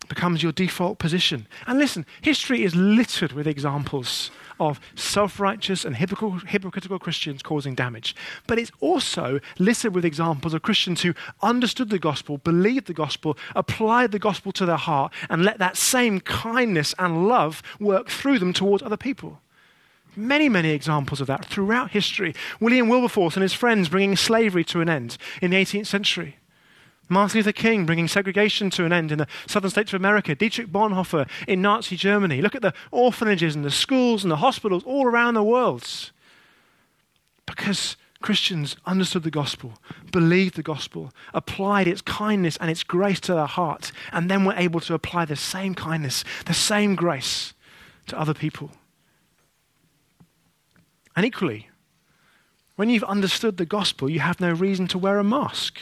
becomes 0.08 0.42
your 0.42 0.52
default 0.52 0.98
position. 0.98 1.46
And 1.66 1.78
listen, 1.78 2.06
history 2.20 2.62
is 2.62 2.74
littered 2.74 3.32
with 3.32 3.46
examples 3.46 4.30
of 4.58 4.80
self 4.94 5.38
righteous 5.38 5.84
and 5.84 5.96
hypocritical 5.96 6.98
Christians 6.98 7.42
causing 7.42 7.74
damage. 7.74 8.14
But 8.46 8.58
it's 8.58 8.70
also 8.80 9.40
littered 9.58 9.94
with 9.94 10.04
examples 10.04 10.54
of 10.54 10.62
Christians 10.62 11.02
who 11.02 11.14
understood 11.42 11.90
the 11.90 11.98
gospel, 11.98 12.38
believed 12.38 12.86
the 12.86 12.94
gospel, 12.94 13.36
applied 13.54 14.12
the 14.12 14.18
gospel 14.18 14.52
to 14.52 14.66
their 14.66 14.76
heart, 14.76 15.12
and 15.28 15.44
let 15.44 15.58
that 15.58 15.76
same 15.76 16.20
kindness 16.20 16.94
and 16.98 17.28
love 17.28 17.62
work 17.80 18.08
through 18.08 18.38
them 18.38 18.52
towards 18.52 18.82
other 18.82 18.96
people. 18.96 19.40
Many, 20.16 20.48
many 20.48 20.70
examples 20.70 21.20
of 21.20 21.26
that 21.26 21.44
throughout 21.44 21.90
history. 21.90 22.34
William 22.58 22.88
Wilberforce 22.88 23.36
and 23.36 23.42
his 23.42 23.52
friends 23.52 23.90
bringing 23.90 24.16
slavery 24.16 24.64
to 24.64 24.80
an 24.80 24.88
end 24.88 25.18
in 25.42 25.50
the 25.50 25.58
18th 25.58 25.86
century. 25.86 26.36
Martin 27.08 27.38
Luther 27.38 27.52
King 27.52 27.86
bringing 27.86 28.08
segregation 28.08 28.70
to 28.70 28.84
an 28.84 28.92
end 28.92 29.12
in 29.12 29.18
the 29.18 29.28
southern 29.46 29.70
states 29.70 29.92
of 29.92 30.00
America, 30.00 30.34
Dietrich 30.34 30.68
Bonhoeffer 30.68 31.28
in 31.46 31.62
Nazi 31.62 31.96
Germany. 31.96 32.40
Look 32.40 32.54
at 32.54 32.62
the 32.62 32.74
orphanages 32.90 33.54
and 33.54 33.64
the 33.64 33.70
schools 33.70 34.24
and 34.24 34.30
the 34.30 34.36
hospitals 34.36 34.82
all 34.84 35.06
around 35.06 35.34
the 35.34 35.42
world. 35.42 36.10
Because 37.44 37.96
Christians 38.22 38.76
understood 38.86 39.22
the 39.22 39.30
gospel, 39.30 39.74
believed 40.10 40.56
the 40.56 40.62
gospel, 40.62 41.12
applied 41.32 41.86
its 41.86 42.00
kindness 42.00 42.56
and 42.56 42.70
its 42.70 42.82
grace 42.82 43.20
to 43.20 43.34
their 43.34 43.46
heart, 43.46 43.92
and 44.10 44.28
then 44.28 44.44
were 44.44 44.54
able 44.56 44.80
to 44.80 44.94
apply 44.94 45.26
the 45.26 45.36
same 45.36 45.74
kindness, 45.74 46.24
the 46.46 46.54
same 46.54 46.96
grace 46.96 47.54
to 48.08 48.18
other 48.18 48.34
people. 48.34 48.72
And 51.16 51.24
equally, 51.24 51.70
when 52.76 52.90
you've 52.90 53.04
understood 53.04 53.56
the 53.56 53.64
gospel, 53.64 54.08
you 54.08 54.20
have 54.20 54.38
no 54.38 54.52
reason 54.52 54.86
to 54.88 54.98
wear 54.98 55.18
a 55.18 55.24
mask. 55.24 55.78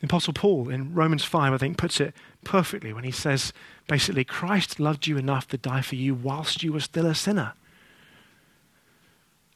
The 0.00 0.06
Apostle 0.06 0.32
Paul 0.32 0.70
in 0.70 0.94
Romans 0.94 1.24
5, 1.24 1.52
I 1.52 1.58
think, 1.58 1.76
puts 1.76 2.00
it 2.00 2.14
perfectly 2.44 2.92
when 2.92 3.04
he 3.04 3.10
says, 3.10 3.52
basically, 3.86 4.24
Christ 4.24 4.80
loved 4.80 5.06
you 5.06 5.18
enough 5.18 5.48
to 5.48 5.58
die 5.58 5.82
for 5.82 5.96
you 5.96 6.14
whilst 6.14 6.62
you 6.62 6.72
were 6.72 6.80
still 6.80 7.06
a 7.06 7.14
sinner. 7.14 7.52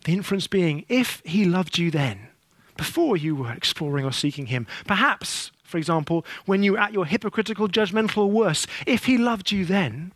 The 0.04 0.12
inference 0.12 0.46
being, 0.46 0.84
if 0.88 1.22
he 1.24 1.44
loved 1.44 1.78
you 1.78 1.90
then, 1.90 2.28
before 2.76 3.16
you 3.16 3.34
were 3.34 3.52
exploring 3.52 4.04
or 4.04 4.12
seeking 4.12 4.46
him, 4.46 4.66
perhaps, 4.87 5.50
for 5.64 5.76
example, 5.76 6.24
when 6.46 6.62
you 6.62 6.72
were 6.72 6.80
at 6.80 6.92
your 6.92 7.04
hypocritical, 7.04 7.68
judgmental, 7.68 8.18
or 8.18 8.30
worse, 8.30 8.66
if 8.87 9.04
he 9.06 9.18
loved 9.18 9.50
you 9.50 9.64
then, 9.64 10.12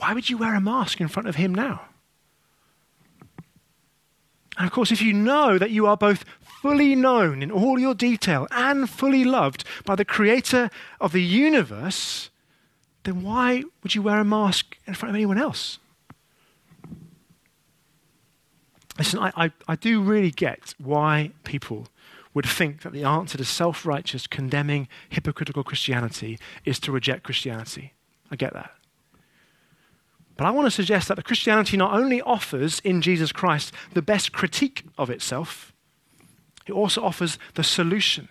why 0.00 0.14
would 0.14 0.30
you 0.30 0.38
wear 0.38 0.54
a 0.54 0.60
mask 0.60 1.00
in 1.00 1.08
front 1.08 1.28
of 1.28 1.36
him 1.36 1.54
now? 1.54 1.82
And 4.56 4.66
of 4.66 4.72
course, 4.72 4.90
if 4.90 5.00
you 5.00 5.12
know 5.12 5.58
that 5.58 5.70
you 5.70 5.86
are 5.86 5.96
both 5.96 6.24
fully 6.40 6.94
known 6.94 7.42
in 7.42 7.50
all 7.50 7.78
your 7.78 7.94
detail 7.94 8.46
and 8.50 8.88
fully 8.88 9.24
loved 9.24 9.64
by 9.84 9.94
the 9.94 10.04
creator 10.04 10.70
of 11.00 11.12
the 11.12 11.22
universe, 11.22 12.30
then 13.04 13.22
why 13.22 13.64
would 13.82 13.94
you 13.94 14.02
wear 14.02 14.18
a 14.18 14.24
mask 14.24 14.76
in 14.86 14.94
front 14.94 15.10
of 15.10 15.16
anyone 15.16 15.38
else? 15.38 15.78
Listen, 18.98 19.18
I, 19.18 19.32
I, 19.36 19.52
I 19.68 19.76
do 19.76 20.02
really 20.02 20.30
get 20.30 20.74
why 20.78 21.30
people 21.44 21.88
would 22.34 22.46
think 22.46 22.82
that 22.82 22.92
the 22.92 23.04
answer 23.04 23.38
to 23.38 23.44
self 23.44 23.86
righteous, 23.86 24.26
condemning, 24.26 24.88
hypocritical 25.08 25.64
Christianity 25.64 26.38
is 26.64 26.78
to 26.80 26.92
reject 26.92 27.22
Christianity. 27.22 27.94
I 28.30 28.36
get 28.36 28.52
that. 28.52 28.72
But 30.40 30.46
I 30.46 30.52
want 30.52 30.64
to 30.64 30.70
suggest 30.70 31.08
that 31.08 31.22
Christianity 31.22 31.76
not 31.76 31.92
only 31.92 32.22
offers 32.22 32.80
in 32.80 33.02
Jesus 33.02 33.30
Christ 33.30 33.74
the 33.92 34.00
best 34.00 34.32
critique 34.32 34.84
of 34.96 35.10
itself, 35.10 35.74
it 36.66 36.72
also 36.72 37.04
offers 37.04 37.38
the 37.56 37.62
solution 37.62 38.26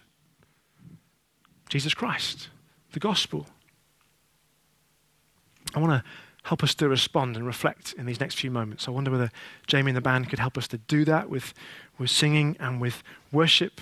Jesus 1.69 1.93
Christ, 1.93 2.49
the 2.93 2.99
gospel. 2.99 3.45
I 5.75 5.79
want 5.79 5.91
to 5.91 6.03
help 6.45 6.63
us 6.63 6.73
to 6.73 6.89
respond 6.89 7.35
and 7.35 7.45
reflect 7.45 7.93
in 7.93 8.07
these 8.07 8.19
next 8.19 8.39
few 8.39 8.49
moments. 8.49 8.87
I 8.87 8.91
wonder 8.91 9.11
whether 9.11 9.29
Jamie 9.67 9.91
and 9.91 9.97
the 9.97 10.01
band 10.01 10.31
could 10.31 10.39
help 10.39 10.57
us 10.57 10.67
to 10.69 10.79
do 10.79 11.05
that 11.05 11.29
with, 11.29 11.53
with 11.99 12.09
singing 12.09 12.57
and 12.59 12.81
with 12.81 13.03
worship. 13.31 13.81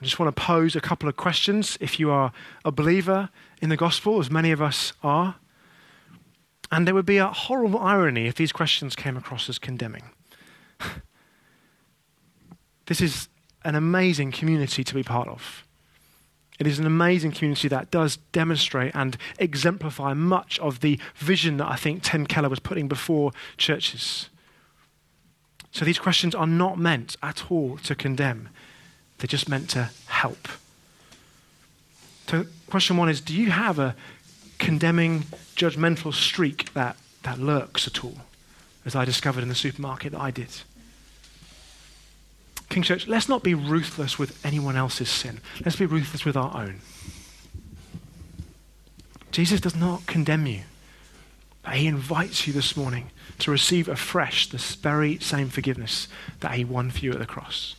I 0.00 0.04
just 0.04 0.18
want 0.18 0.34
to 0.34 0.42
pose 0.42 0.74
a 0.74 0.80
couple 0.80 1.08
of 1.08 1.16
questions 1.16 1.78
if 1.80 2.00
you 2.00 2.10
are 2.10 2.32
a 2.64 2.72
believer 2.72 3.28
in 3.62 3.68
the 3.68 3.76
gospel, 3.76 4.18
as 4.18 4.28
many 4.28 4.50
of 4.50 4.60
us 4.60 4.92
are. 5.04 5.36
And 6.70 6.86
there 6.86 6.94
would 6.94 7.06
be 7.06 7.18
a 7.18 7.28
horrible 7.28 7.80
irony 7.80 8.26
if 8.26 8.36
these 8.36 8.52
questions 8.52 8.94
came 8.94 9.16
across 9.16 9.48
as 9.48 9.58
condemning. 9.58 10.04
this 12.86 13.00
is 13.00 13.28
an 13.64 13.74
amazing 13.74 14.32
community 14.32 14.84
to 14.84 14.94
be 14.94 15.02
part 15.02 15.28
of. 15.28 15.64
It 16.58 16.66
is 16.66 16.78
an 16.78 16.86
amazing 16.86 17.32
community 17.32 17.68
that 17.68 17.90
does 17.90 18.18
demonstrate 18.32 18.94
and 18.94 19.16
exemplify 19.38 20.12
much 20.12 20.58
of 20.58 20.80
the 20.80 20.98
vision 21.16 21.56
that 21.56 21.68
I 21.70 21.76
think 21.76 22.02
Tim 22.02 22.26
Keller 22.26 22.50
was 22.50 22.60
putting 22.60 22.86
before 22.86 23.32
churches. 23.56 24.28
So 25.72 25.84
these 25.84 25.98
questions 25.98 26.34
are 26.34 26.46
not 26.46 26.78
meant 26.78 27.16
at 27.22 27.50
all 27.50 27.78
to 27.78 27.94
condemn. 27.94 28.50
They're 29.18 29.26
just 29.26 29.48
meant 29.48 29.70
to 29.70 29.90
help. 30.06 30.48
So, 32.26 32.46
question 32.68 32.96
one 32.96 33.08
is 33.08 33.20
Do 33.20 33.34
you 33.34 33.50
have 33.50 33.78
a 33.78 33.96
condemning, 34.60 35.24
judgmental 35.56 36.14
streak 36.14 36.72
that, 36.74 36.96
that 37.24 37.40
lurks 37.40 37.88
at 37.88 38.04
all, 38.04 38.18
as 38.84 38.94
I 38.94 39.04
discovered 39.04 39.42
in 39.42 39.48
the 39.48 39.54
supermarket 39.54 40.12
that 40.12 40.20
I 40.20 40.30
did? 40.30 40.48
King 42.68 42.84
Church, 42.84 43.08
let's 43.08 43.28
not 43.28 43.42
be 43.42 43.54
ruthless 43.54 44.16
with 44.16 44.38
anyone 44.46 44.76
else's 44.76 45.08
sin. 45.08 45.40
Let's 45.64 45.76
be 45.76 45.86
ruthless 45.86 46.24
with 46.24 46.36
our 46.36 46.56
own. 46.56 46.80
Jesus 49.32 49.60
does 49.60 49.74
not 49.74 50.06
condemn 50.06 50.46
you, 50.46 50.60
but 51.62 51.74
he 51.74 51.88
invites 51.88 52.46
you 52.46 52.52
this 52.52 52.76
morning 52.76 53.10
to 53.40 53.50
receive 53.50 53.88
afresh 53.88 54.48
this 54.48 54.74
very 54.76 55.18
same 55.18 55.48
forgiveness 55.48 56.06
that 56.40 56.52
he 56.52 56.64
won 56.64 56.90
for 56.90 57.00
you 57.00 57.12
at 57.12 57.18
the 57.18 57.26
cross. 57.26 57.74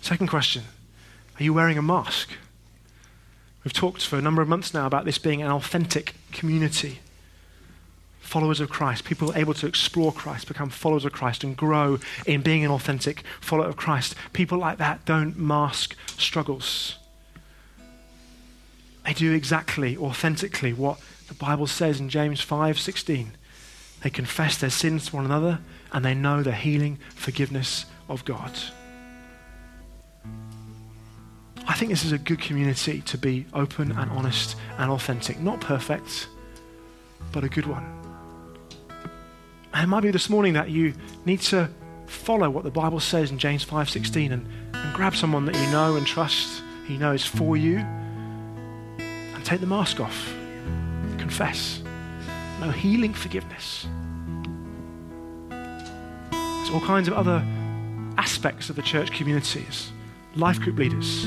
Second 0.00 0.28
question 0.28 0.64
Are 1.38 1.44
you 1.44 1.52
wearing 1.52 1.78
a 1.78 1.82
mask? 1.82 2.30
We've 3.66 3.72
talked 3.72 4.06
for 4.06 4.16
a 4.16 4.22
number 4.22 4.42
of 4.42 4.48
months 4.48 4.72
now 4.72 4.86
about 4.86 5.04
this 5.06 5.18
being 5.18 5.42
an 5.42 5.50
authentic 5.50 6.14
community. 6.30 7.00
Followers 8.20 8.60
of 8.60 8.70
Christ, 8.70 9.02
people 9.02 9.34
able 9.34 9.54
to 9.54 9.66
explore 9.66 10.12
Christ, 10.12 10.46
become 10.46 10.70
followers 10.70 11.04
of 11.04 11.10
Christ, 11.10 11.42
and 11.42 11.56
grow 11.56 11.98
in 12.26 12.42
being 12.42 12.64
an 12.64 12.70
authentic 12.70 13.24
follower 13.40 13.66
of 13.66 13.76
Christ. 13.76 14.14
People 14.32 14.56
like 14.56 14.78
that 14.78 15.04
don't 15.04 15.36
mask 15.36 15.96
struggles. 16.16 16.98
They 19.04 19.14
do 19.14 19.32
exactly, 19.32 19.96
authentically, 19.96 20.72
what 20.72 21.00
the 21.26 21.34
Bible 21.34 21.66
says 21.66 21.98
in 21.98 22.08
James 22.08 22.40
5:16. 22.40 23.32
They 24.04 24.10
confess 24.10 24.56
their 24.56 24.70
sins 24.70 25.06
to 25.06 25.16
one 25.16 25.24
another 25.24 25.58
and 25.92 26.04
they 26.04 26.14
know 26.14 26.44
the 26.44 26.54
healing 26.54 27.00
forgiveness 27.16 27.86
of 28.08 28.24
God. 28.24 28.56
I 31.68 31.74
think 31.74 31.90
this 31.90 32.04
is 32.04 32.12
a 32.12 32.18
good 32.18 32.40
community 32.40 33.02
to 33.02 33.18
be 33.18 33.46
open 33.52 33.90
and 33.92 34.10
honest 34.12 34.56
and 34.78 34.90
authentic. 34.90 35.40
Not 35.40 35.60
perfect, 35.60 36.28
but 37.32 37.42
a 37.42 37.48
good 37.48 37.66
one. 37.66 37.84
And 39.74 39.84
it 39.84 39.86
might 39.88 40.02
be 40.02 40.10
this 40.10 40.30
morning 40.30 40.52
that 40.54 40.70
you 40.70 40.94
need 41.24 41.40
to 41.42 41.68
follow 42.06 42.48
what 42.48 42.62
the 42.62 42.70
Bible 42.70 43.00
says 43.00 43.30
in 43.30 43.38
James 43.38 43.64
5:16 43.64 44.32
and, 44.32 44.46
and 44.72 44.94
grab 44.94 45.16
someone 45.16 45.44
that 45.46 45.56
you 45.56 45.70
know 45.70 45.96
and 45.96 46.06
trust, 46.06 46.62
you 46.88 46.98
know 46.98 47.12
is 47.12 47.26
for 47.26 47.56
you, 47.56 47.78
and 48.98 49.44
take 49.44 49.60
the 49.60 49.66
mask 49.66 50.00
off. 50.00 50.32
Confess. 51.18 51.82
Know 52.60 52.70
healing 52.70 53.12
forgiveness. 53.12 53.86
There's 55.50 56.70
all 56.70 56.80
kinds 56.80 57.08
of 57.08 57.14
other 57.14 57.44
aspects 58.16 58.70
of 58.70 58.76
the 58.76 58.82
church 58.82 59.10
communities 59.10 59.90
life 60.36 60.60
group 60.60 60.78
leaders, 60.78 61.26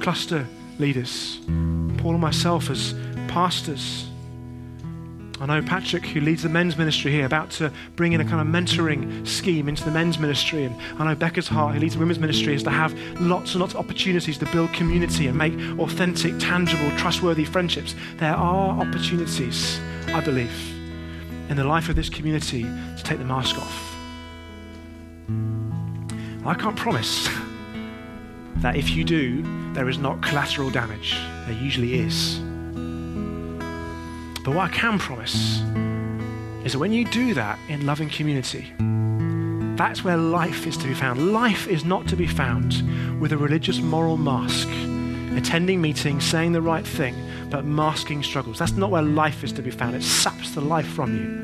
cluster 0.00 0.46
leaders, 0.78 1.38
Paul 1.98 2.12
and 2.12 2.20
myself 2.20 2.70
as 2.70 2.94
pastors. 3.28 4.06
I 5.40 5.46
know 5.46 5.62
Patrick, 5.62 6.04
who 6.04 6.20
leads 6.20 6.42
the 6.42 6.48
men's 6.48 6.76
ministry 6.76 7.12
here, 7.12 7.24
about 7.24 7.50
to 7.52 7.70
bring 7.94 8.12
in 8.12 8.20
a 8.20 8.24
kind 8.24 8.40
of 8.40 8.46
mentoring 8.46 9.26
scheme 9.26 9.68
into 9.68 9.84
the 9.84 9.90
men's 9.90 10.18
ministry. 10.18 10.64
And 10.64 10.76
I 10.98 11.04
know 11.04 11.14
Becca's 11.14 11.46
heart, 11.46 11.74
who 11.74 11.80
leads 11.80 11.94
the 11.94 12.00
women's 12.00 12.18
ministry, 12.18 12.54
is 12.54 12.64
to 12.64 12.70
have 12.70 12.92
lots 13.20 13.52
and 13.52 13.60
lots 13.60 13.74
of 13.74 13.80
opportunities 13.80 14.36
to 14.38 14.46
build 14.46 14.72
community 14.72 15.28
and 15.28 15.38
make 15.38 15.54
authentic, 15.78 16.38
tangible, 16.38 16.90
trustworthy 16.96 17.44
friendships. 17.44 17.94
There 18.16 18.34
are 18.34 18.80
opportunities, 18.80 19.78
I 20.08 20.20
believe, 20.20 20.50
in 21.50 21.56
the 21.56 21.64
life 21.64 21.88
of 21.88 21.94
this 21.94 22.08
community 22.08 22.62
to 22.62 23.02
take 23.04 23.18
the 23.18 23.24
mask 23.24 23.58
off. 23.58 23.94
I 26.44 26.54
can't 26.54 26.76
promise 26.76 27.28
that 28.60 28.76
if 28.76 28.90
you 28.90 29.04
do, 29.04 29.42
there 29.72 29.88
is 29.88 29.98
not 29.98 30.20
collateral 30.20 30.70
damage. 30.70 31.12
There 31.46 31.52
usually 31.52 31.94
is. 31.94 32.38
But 34.44 34.54
what 34.54 34.70
I 34.70 34.74
can 34.74 34.98
promise 34.98 35.60
is 36.64 36.72
that 36.72 36.78
when 36.78 36.92
you 36.92 37.04
do 37.04 37.34
that 37.34 37.58
in 37.68 37.86
loving 37.86 38.08
community, 38.08 38.72
that's 39.76 40.02
where 40.02 40.16
life 40.16 40.66
is 40.66 40.76
to 40.78 40.88
be 40.88 40.94
found. 40.94 41.32
Life 41.32 41.68
is 41.68 41.84
not 41.84 42.08
to 42.08 42.16
be 42.16 42.26
found 42.26 42.82
with 43.20 43.32
a 43.32 43.36
religious 43.36 43.78
moral 43.78 44.16
mask, 44.16 44.68
attending 45.36 45.80
meetings, 45.80 46.24
saying 46.24 46.52
the 46.52 46.62
right 46.62 46.86
thing, 46.86 47.14
but 47.50 47.64
masking 47.64 48.22
struggles. 48.24 48.58
That's 48.58 48.72
not 48.72 48.90
where 48.90 49.02
life 49.02 49.44
is 49.44 49.52
to 49.52 49.62
be 49.62 49.70
found. 49.70 49.94
It 49.94 50.02
saps 50.02 50.54
the 50.54 50.60
life 50.60 50.88
from 50.88 51.14
you. 51.14 51.42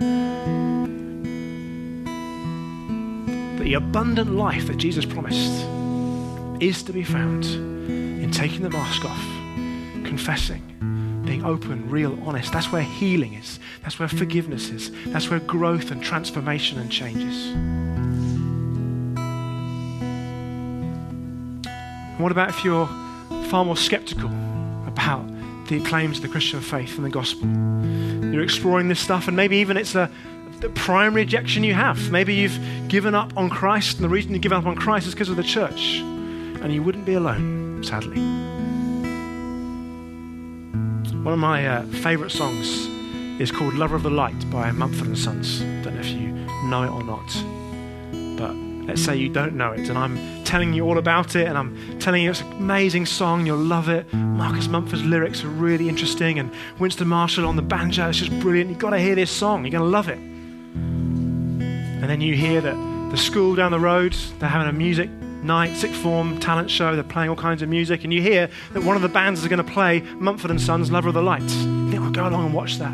The 3.65 3.75
abundant 3.75 4.33
life 4.35 4.67
that 4.67 4.79
Jesus 4.79 5.05
promised 5.05 5.65
is 6.61 6.83
to 6.85 6.93
be 6.93 7.03
found 7.03 7.45
in 7.45 8.31
taking 8.31 8.63
the 8.63 8.71
mask 8.71 9.05
off, 9.05 9.25
confessing, 10.07 11.23
being 11.25 11.45
open, 11.45 11.89
real, 11.91 12.19
honest. 12.27 12.53
That's 12.53 12.71
where 12.71 12.83
healing 12.83 13.35
is. 13.35 13.59
That's 13.83 13.99
where 13.99 14.09
forgiveness 14.09 14.71
is. 14.71 14.91
That's 15.07 15.29
where 15.31 15.41
growth 15.41 15.91
and 15.91 16.03
transformation 16.03 16.79
and 16.79 16.91
change 16.91 17.23
is. 17.23 17.47
And 22.13 22.19
what 22.19 22.31
about 22.33 22.51
if 22.51 22.65
you're 22.65 22.87
far 23.49 23.65
more 23.65 23.77
skeptical 23.77 24.31
about 24.87 25.29
the 25.69 25.81
claims 25.83 26.19
of 26.19 26.23
the 26.23 26.29
Christian 26.29 26.61
faith 26.61 26.97
and 26.97 27.05
the 27.05 27.11
gospel? 27.11 27.49
You're 28.33 28.45
exploring 28.45 28.89
this 28.89 29.01
stuff, 29.01 29.27
and 29.29 29.37
maybe 29.37 29.57
even 29.57 29.77
it's 29.77 29.95
a 29.95 30.11
the 30.61 30.71
primary 30.71 31.23
objection 31.23 31.65
you 31.65 31.75
have. 31.75 32.11
Maybe 32.11 32.33
you've 32.35 32.59
given 32.89 33.15
up 33.15 33.37
on 33.37 33.51
Christ, 33.51 33.97
and 33.97 34.05
the 34.05 34.09
reason 34.09 34.33
you've 34.33 34.41
given 34.41 34.57
up 34.57 34.67
on 34.67 34.77
Christ 34.77 35.07
is 35.07 35.15
because 35.15 35.29
of 35.29 35.37
the 35.37 35.43
church 35.43 36.03
and 36.65 36.73
you 36.73 36.83
wouldn't 36.83 37.05
be 37.05 37.13
alone, 37.13 37.85
sadly. 37.85 38.19
One 41.23 41.35
of 41.35 41.39
my 41.39 41.67
uh, 41.67 41.83
favourite 42.03 42.33
songs 42.33 42.87
is 43.39 43.53
called 43.53 43.75
Lover 43.75 43.97
of 43.97 44.03
the 44.03 44.11
Light 44.11 44.51
by 44.51 44.71
Mumford 44.73 45.17
& 45.19 45.19
Sons. 45.19 45.61
Don't 45.61 45.95
know 45.95 46.01
if 46.01 46.09
you 46.09 46.29
know 46.69 46.85
it 46.85 46.89
or 46.89 47.05
not. 47.05 47.27
But 48.39 48.55
let's 48.87 49.05
say 49.05 49.15
you 49.15 49.29
don't 49.29 49.57
know 49.57 49.73
it, 49.73 49.91
and 49.91 49.99
I'm 49.99 50.43
telling 50.45 50.73
you 50.73 50.87
all 50.87 50.97
about 50.97 51.37
it, 51.37 51.47
and 51.49 51.59
I'm 51.59 51.99
telling 51.99 52.23
you 52.23 52.31
it's 52.31 52.41
an 52.41 52.53
amazing 52.55 53.05
song, 53.05 53.45
you'll 53.45 53.59
love 53.59 53.91
it. 53.91 54.11
Marcus 54.15 54.67
Mumford's 54.67 55.05
lyrics 55.05 55.45
are 55.45 55.49
really 55.49 55.91
interesting, 55.91 56.39
and 56.39 56.51
Winston 56.79 57.09
Marshall 57.09 57.47
on 57.47 57.57
the 57.57 57.63
banjo, 57.63 58.09
it's 58.09 58.21
just 58.21 58.41
brilliant. 58.41 58.71
You've 58.71 58.79
got 58.79 58.91
to 58.91 58.99
hear 58.99 59.15
this 59.15 59.31
song, 59.31 59.65
you're 59.65 59.73
going 59.73 59.85
to 59.85 59.91
love 59.91 60.09
it. 60.09 60.19
And 60.19 62.05
then 62.05 62.23
you 62.23 62.35
hear 62.35 62.63
that 62.63 63.11
the 63.11 63.19
school 63.19 63.55
down 63.55 63.71
the 63.71 63.79
road, 63.79 64.17
they're 64.39 64.49
having 64.49 64.69
a 64.69 64.73
music 64.73 65.11
night, 65.45 65.77
sixth 65.77 66.01
form 66.01 66.41
talent 66.41 66.71
show. 66.71 66.95
They're 66.95 67.05
playing 67.05 67.31
all 67.31 67.37
kinds 67.37 67.63
of 67.63 67.69
music, 67.69 68.05
and 68.05 68.13
you 68.13 68.21
hear 68.23 68.49
that 68.73 68.83
one 68.83 68.97
of 68.97 69.03
the 69.03 69.09
bands 69.09 69.43
is 69.43 69.49
going 69.49 69.65
to 69.65 69.73
play 69.73 70.01
Mumford 70.01 70.51
and 70.51 70.61
Sons' 70.61 70.91
"Lover 70.91 71.09
of 71.09 71.15
the 71.15 71.23
Light." 71.23 71.43
You 71.43 71.91
think, 71.91 72.03
I'll 72.03 72.11
go 72.11 72.29
along 72.29 72.47
and 72.47 72.55
watch 72.55 72.79
that. 72.79 72.93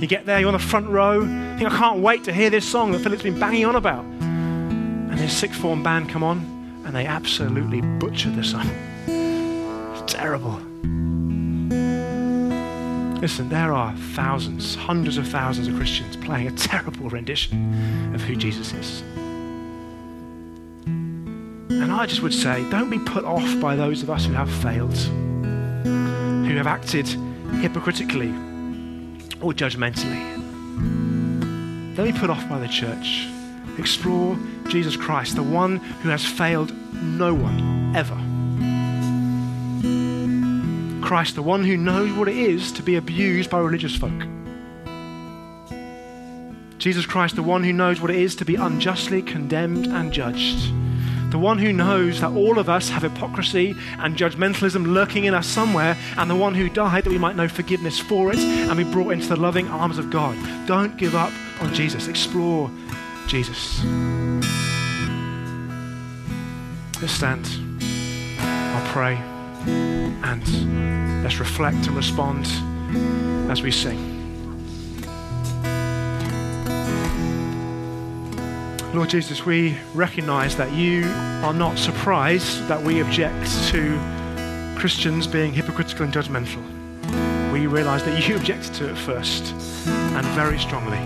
You 0.00 0.06
get 0.06 0.26
there, 0.26 0.38
you're 0.38 0.48
on 0.48 0.52
the 0.52 0.58
front 0.58 0.88
row. 0.88 1.20
You 1.22 1.58
think, 1.58 1.72
I 1.72 1.78
can't 1.78 2.00
wait 2.00 2.24
to 2.24 2.32
hear 2.32 2.50
this 2.50 2.68
song 2.68 2.92
that 2.92 2.98
Philip's 3.00 3.22
been 3.22 3.40
banging 3.40 3.64
on 3.64 3.76
about. 3.76 4.04
And 4.04 5.18
this 5.18 5.36
sixth 5.36 5.60
form 5.60 5.82
band 5.82 6.10
come 6.10 6.22
on, 6.22 6.38
and 6.84 6.94
they 6.94 7.06
absolutely 7.06 7.80
butcher 7.80 8.30
the 8.30 8.44
song. 8.44 8.68
It's 9.06 10.12
terrible. 10.12 10.60
Listen, 13.20 13.48
there 13.48 13.72
are 13.72 13.96
thousands, 14.14 14.74
hundreds 14.74 15.16
of 15.16 15.26
thousands 15.26 15.68
of 15.68 15.76
Christians 15.76 16.16
playing 16.16 16.48
a 16.48 16.52
terrible 16.56 17.08
rendition 17.08 18.14
of 18.14 18.20
who 18.20 18.36
Jesus 18.36 18.74
is. 18.74 19.02
And 21.82 21.92
I 21.92 22.06
just 22.06 22.22
would 22.22 22.32
say, 22.32 22.68
don't 22.70 22.88
be 22.88 22.98
put 22.98 23.24
off 23.24 23.60
by 23.60 23.76
those 23.76 24.02
of 24.02 24.08
us 24.08 24.24
who 24.24 24.32
have 24.32 24.50
failed, 24.50 24.96
who 24.96 26.56
have 26.56 26.66
acted 26.66 27.06
hypocritically 27.60 28.30
or 29.40 29.52
judgmentally. 29.52 30.34
Don't 31.94 32.12
be 32.12 32.18
put 32.18 32.30
off 32.30 32.48
by 32.48 32.58
the 32.58 32.66
church. 32.66 33.28
Explore 33.78 34.38
Jesus 34.68 34.96
Christ, 34.96 35.36
the 35.36 35.42
one 35.42 35.76
who 35.76 36.08
has 36.08 36.24
failed 36.24 36.72
no 36.94 37.34
one 37.34 37.94
ever. 37.94 38.16
Christ, 41.06 41.34
the 41.34 41.42
one 41.42 41.62
who 41.62 41.76
knows 41.76 42.10
what 42.12 42.26
it 42.28 42.36
is 42.36 42.72
to 42.72 42.82
be 42.82 42.96
abused 42.96 43.50
by 43.50 43.58
religious 43.58 43.94
folk. 43.94 44.26
Jesus 46.78 47.04
Christ, 47.04 47.36
the 47.36 47.42
one 47.42 47.62
who 47.62 47.72
knows 47.72 48.00
what 48.00 48.10
it 48.10 48.16
is 48.16 48.34
to 48.36 48.44
be 48.44 48.54
unjustly 48.54 49.20
condemned 49.20 49.86
and 49.86 50.10
judged 50.10 50.72
the 51.36 51.42
one 51.42 51.58
who 51.58 51.70
knows 51.70 52.22
that 52.22 52.32
all 52.32 52.58
of 52.58 52.70
us 52.70 52.88
have 52.88 53.02
hypocrisy 53.02 53.76
and 53.98 54.16
judgmentalism 54.16 54.86
lurking 54.86 55.24
in 55.24 55.34
us 55.34 55.46
somewhere, 55.46 55.94
and 56.16 56.30
the 56.30 56.34
one 56.34 56.54
who 56.54 56.70
died 56.70 57.04
that 57.04 57.10
we 57.10 57.18
might 57.18 57.36
know 57.36 57.46
forgiveness 57.46 57.98
for 57.98 58.32
it 58.32 58.38
and 58.38 58.74
be 58.78 58.84
brought 58.84 59.10
into 59.10 59.28
the 59.28 59.36
loving 59.36 59.68
arms 59.68 59.98
of 59.98 60.08
God. 60.08 60.34
Don't 60.66 60.96
give 60.96 61.14
up 61.14 61.30
on 61.60 61.74
Jesus. 61.74 62.08
Explore 62.08 62.70
Jesus. 63.26 63.84
Let's 67.02 67.12
stand. 67.12 67.46
I'll 68.40 68.92
pray. 68.94 69.16
And 69.66 71.22
let's 71.22 71.38
reflect 71.38 71.86
and 71.86 71.96
respond 71.96 72.46
as 73.50 73.60
we 73.60 73.70
sing. 73.70 74.15
Lord 78.96 79.10
Jesus, 79.10 79.44
we 79.44 79.76
recognize 79.92 80.56
that 80.56 80.72
you 80.72 81.04
are 81.44 81.52
not 81.52 81.76
surprised 81.76 82.66
that 82.66 82.82
we 82.82 83.02
object 83.02 83.46
to 83.68 84.00
Christians 84.78 85.26
being 85.26 85.52
hypocritical 85.52 86.06
and 86.06 86.14
judgmental. 86.14 86.62
We 87.52 87.66
realize 87.66 88.02
that 88.04 88.26
you 88.26 88.36
objected 88.38 88.72
to 88.76 88.88
it 88.88 88.96
first 88.96 89.52
and 89.86 90.26
very 90.28 90.58
strongly. 90.58 90.96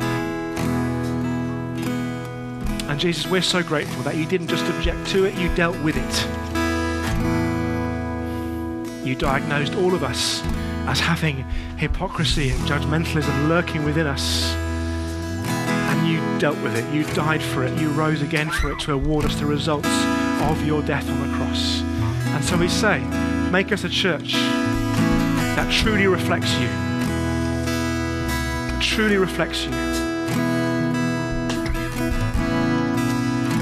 And 2.88 3.00
Jesus, 3.00 3.26
we're 3.26 3.42
so 3.42 3.60
grateful 3.60 4.04
that 4.04 4.14
you 4.14 4.24
didn't 4.24 4.46
just 4.46 4.66
object 4.66 5.08
to 5.08 5.24
it, 5.24 5.34
you 5.34 5.52
dealt 5.56 5.76
with 5.80 5.96
it. 5.96 6.26
You 9.04 9.16
diagnosed 9.16 9.74
all 9.74 9.94
of 9.94 10.04
us 10.04 10.44
as 10.86 11.00
having 11.00 11.38
hypocrisy 11.76 12.50
and 12.50 12.60
judgmentalism 12.68 13.48
lurking 13.48 13.84
within 13.84 14.06
us 14.06 14.59
you 16.10 16.38
dealt 16.38 16.58
with 16.58 16.76
it. 16.76 16.94
You 16.94 17.04
died 17.14 17.42
for 17.42 17.64
it. 17.64 17.78
You 17.80 17.90
rose 17.90 18.22
again 18.22 18.50
for 18.50 18.72
it 18.72 18.80
to 18.80 18.92
award 18.92 19.24
us 19.24 19.36
the 19.36 19.46
results 19.46 19.88
of 20.42 20.64
your 20.66 20.82
death 20.82 21.08
on 21.08 21.30
the 21.30 21.36
cross. 21.36 21.80
And 21.82 22.44
so 22.44 22.56
we 22.56 22.68
say, 22.68 23.00
make 23.50 23.72
us 23.72 23.84
a 23.84 23.88
church 23.88 24.32
that 24.32 25.70
truly 25.72 26.06
reflects 26.06 26.52
you. 26.58 26.68
Truly 28.80 29.16
reflects 29.16 29.64
you. 29.64 29.70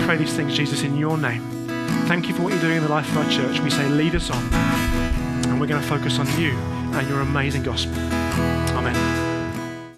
Pray 0.06 0.16
these 0.16 0.32
things, 0.32 0.56
Jesus, 0.56 0.82
in 0.82 0.96
your 0.96 1.18
name. 1.18 1.42
Thank 2.06 2.28
you 2.28 2.34
for 2.34 2.42
what 2.42 2.52
you're 2.52 2.62
doing 2.62 2.78
in 2.78 2.82
the 2.82 2.88
life 2.88 3.08
of 3.10 3.18
our 3.18 3.30
church. 3.30 3.60
We 3.60 3.68
say, 3.68 3.86
lead 3.88 4.14
us 4.14 4.30
on. 4.30 4.42
And 5.48 5.60
we're 5.60 5.66
going 5.66 5.82
to 5.82 5.88
focus 5.88 6.18
on 6.18 6.26
you 6.40 6.52
and 6.52 7.08
your 7.08 7.20
amazing 7.20 7.62
gospel. 7.62 7.98
Amen. 8.76 9.27